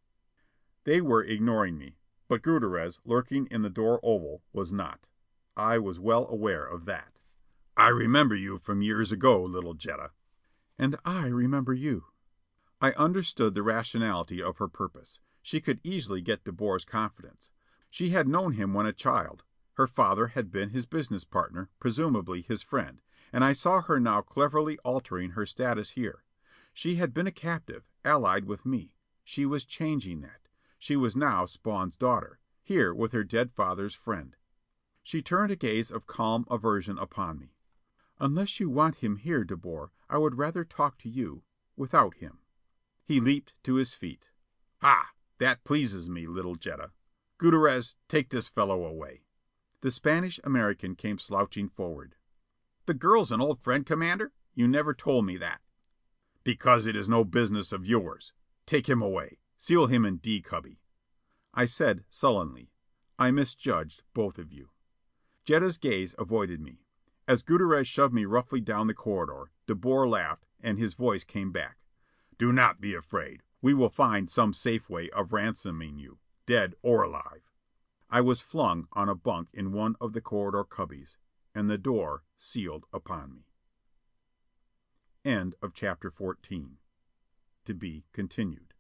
They 0.85 1.01
were 1.01 1.25
ignoring 1.25 1.79
me, 1.79 1.97
but 2.29 2.43
Gutierrez, 2.43 3.01
lurking 3.05 3.47
in 3.47 3.63
the 3.63 3.71
door 3.71 3.99
oval, 4.03 4.43
was 4.53 4.73
not. 4.73 5.09
I 5.57 5.79
was 5.79 6.01
well 6.01 6.27
aware 6.29 6.65
of 6.65 6.87
that. 6.87 7.21
"I 7.77 7.89
remember 7.89 8.35
you 8.35 8.59
from 8.59 8.81
years 8.81 9.13
ago, 9.13 9.43
little 9.45 9.75
Jetta." 9.75 10.13
"And 10.79 10.97
I 11.05 11.29
remember 11.29 11.73
you." 11.73 12.07
I 12.81 12.93
understood 12.93 13.55
the 13.55 13.63
rationality 13.63 14.43
of 14.43 14.59
her 14.59 14.69
purpose. 14.69 15.21
She 15.43 15.61
could 15.61 15.81
easily 15.85 16.21
get 16.21 16.45
De 16.45 16.53
Boer's 16.53 16.85
confidence. 16.85 17.51
She 17.91 18.11
had 18.11 18.27
known 18.27 18.53
him 18.53 18.73
when 18.73 18.87
a 18.87 18.93
child. 18.93 19.45
Her 19.75 19.87
father 19.87 20.29
had 20.29 20.51
been 20.51 20.71
his 20.71 20.87
business 20.87 21.25
partner, 21.25 21.71
presumably 21.79 22.43
his 22.43 22.63
friend, 22.63 23.01
and 23.33 23.45
I 23.45 23.53
saw 23.53 23.83
her 23.83 24.01
now 24.01 24.23
cleverly 24.23 24.79
altering 24.79 25.31
her 25.31 25.47
status 25.47 25.91
here. 25.91 26.25
She 26.73 26.97
had 26.97 27.13
been 27.13 27.27
a 27.27 27.33
captive, 27.33 27.89
allied 28.05 28.47
with 28.47 28.65
me. 28.65 28.95
She 29.25 29.47
was 29.47 29.65
changing 29.65 30.21
that. 30.23 30.49
She 30.79 30.97
was 30.97 31.15
now 31.15 31.47
Spawn's 31.47 31.97
daughter, 31.97 32.39
here 32.63 32.95
with 32.95 33.13
her 33.13 33.25
dead 33.25 33.53
father's 33.53 33.95
friend. 33.95 34.37
She 35.03 35.21
turned 35.21 35.51
a 35.51 35.57
gaze 35.57 35.91
of 35.91 36.07
calm 36.07 36.47
aversion 36.49 36.97
upon 36.97 37.39
me. 37.39 37.57
"Unless 38.21 38.61
you 38.61 38.71
want 38.71 38.99
him 38.99 39.17
here, 39.17 39.45
De 39.45 39.57
Boer, 39.57 39.91
I 40.09 40.19
would 40.19 40.37
rather 40.37 40.65
talk 40.65 40.97
to 40.99 41.09
you 41.09 41.43
without 41.77 42.15
him." 42.15 42.39
He 43.05 43.21
leaped 43.21 43.55
to 43.65 43.75
his 43.75 43.95
feet. 43.95 44.31
"Ha! 44.81 45.13
That 45.39 45.65
pleases 45.65 46.09
me, 46.09 46.27
little 46.27 46.55
Jetta. 46.55 46.93
Gutierrez, 47.39 47.97
take 48.09 48.31
this 48.31 48.49
fellow 48.49 48.85
away." 48.85 49.25
The 49.81 49.91
Spanish 49.91 50.39
American 50.45 50.95
came 50.95 51.19
slouching 51.19 51.69
forward. 51.69 52.15
"The 52.87 52.95
girl's 52.95 53.33
an 53.33 53.41
old 53.41 53.61
friend, 53.61 53.85
Commander? 53.85 54.33
You 54.55 54.69
never 54.69 54.95
told 54.95 55.27
me 55.27 55.37
that." 55.39 55.63
"Because 56.45 56.87
it 56.87 56.95
is 56.95 57.09
no 57.09 57.25
business 57.25 57.73
of 57.73 57.87
yours. 57.87 58.33
Take 58.67 58.89
him 58.89 59.03
away. 59.03 59.41
Seal 59.57 59.89
him 59.89 60.05
in 60.05 60.19
D 60.19 60.41
cubby." 60.41 60.81
I 61.53 61.67
said 61.67 62.05
sullenly, 62.09 62.71
"I 63.19 63.31
misjudged 63.31 64.05
both 64.15 64.39
of 64.39 64.53
you." 64.53 64.71
Jetta's 65.45 65.77
gaze 65.77 66.15
avoided 66.19 66.61
me. 66.61 66.85
As 67.27 67.43
Gutierrez 67.43 67.87
shoved 67.87 68.15
me 68.15 68.25
roughly 68.25 68.61
down 68.61 68.87
the 68.87 68.95
corridor, 68.95 69.51
De 69.67 69.75
Boer 69.75 70.09
laughed, 70.09 70.47
and 70.61 70.79
his 70.79 70.95
voice 70.95 71.25
came 71.25 71.53
back. 71.53 71.79
"Do 72.39 72.53
not 72.53 72.81
be 72.81 72.95
afraid. 72.95 73.43
We 73.61 73.75
will 73.75 73.89
find 73.89 74.29
some 74.29 74.53
safe 74.53 74.89
way 74.89 75.11
of 75.11 75.33
ransoming 75.33 75.99
you, 75.99 76.19
dead 76.47 76.75
or 76.83 77.03
alive." 77.03 77.51
I 78.11 78.21
was 78.21 78.43
flung 78.43 78.89
on 78.93 79.09
a 79.09 79.15
bunk 79.15 79.49
in 79.53 79.73
one 79.73 79.97
of 80.01 80.13
the 80.13 80.21
corridor 80.21 80.65
cubbies, 80.65 81.17
and 81.55 81.71
the 81.71 81.79
door 81.79 82.25
sealed 82.37 82.87
upon 82.93 83.33
me. 83.33 83.47
End 85.25 85.55
of 85.63 85.73
chapter 85.73 86.11
14. 86.11 86.79
To 87.65 87.75
be 87.75 88.05
continued. 88.13 88.75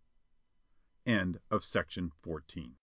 End 1.07 1.41
of 1.51 1.65
section 1.65 2.11
14. 2.21 2.77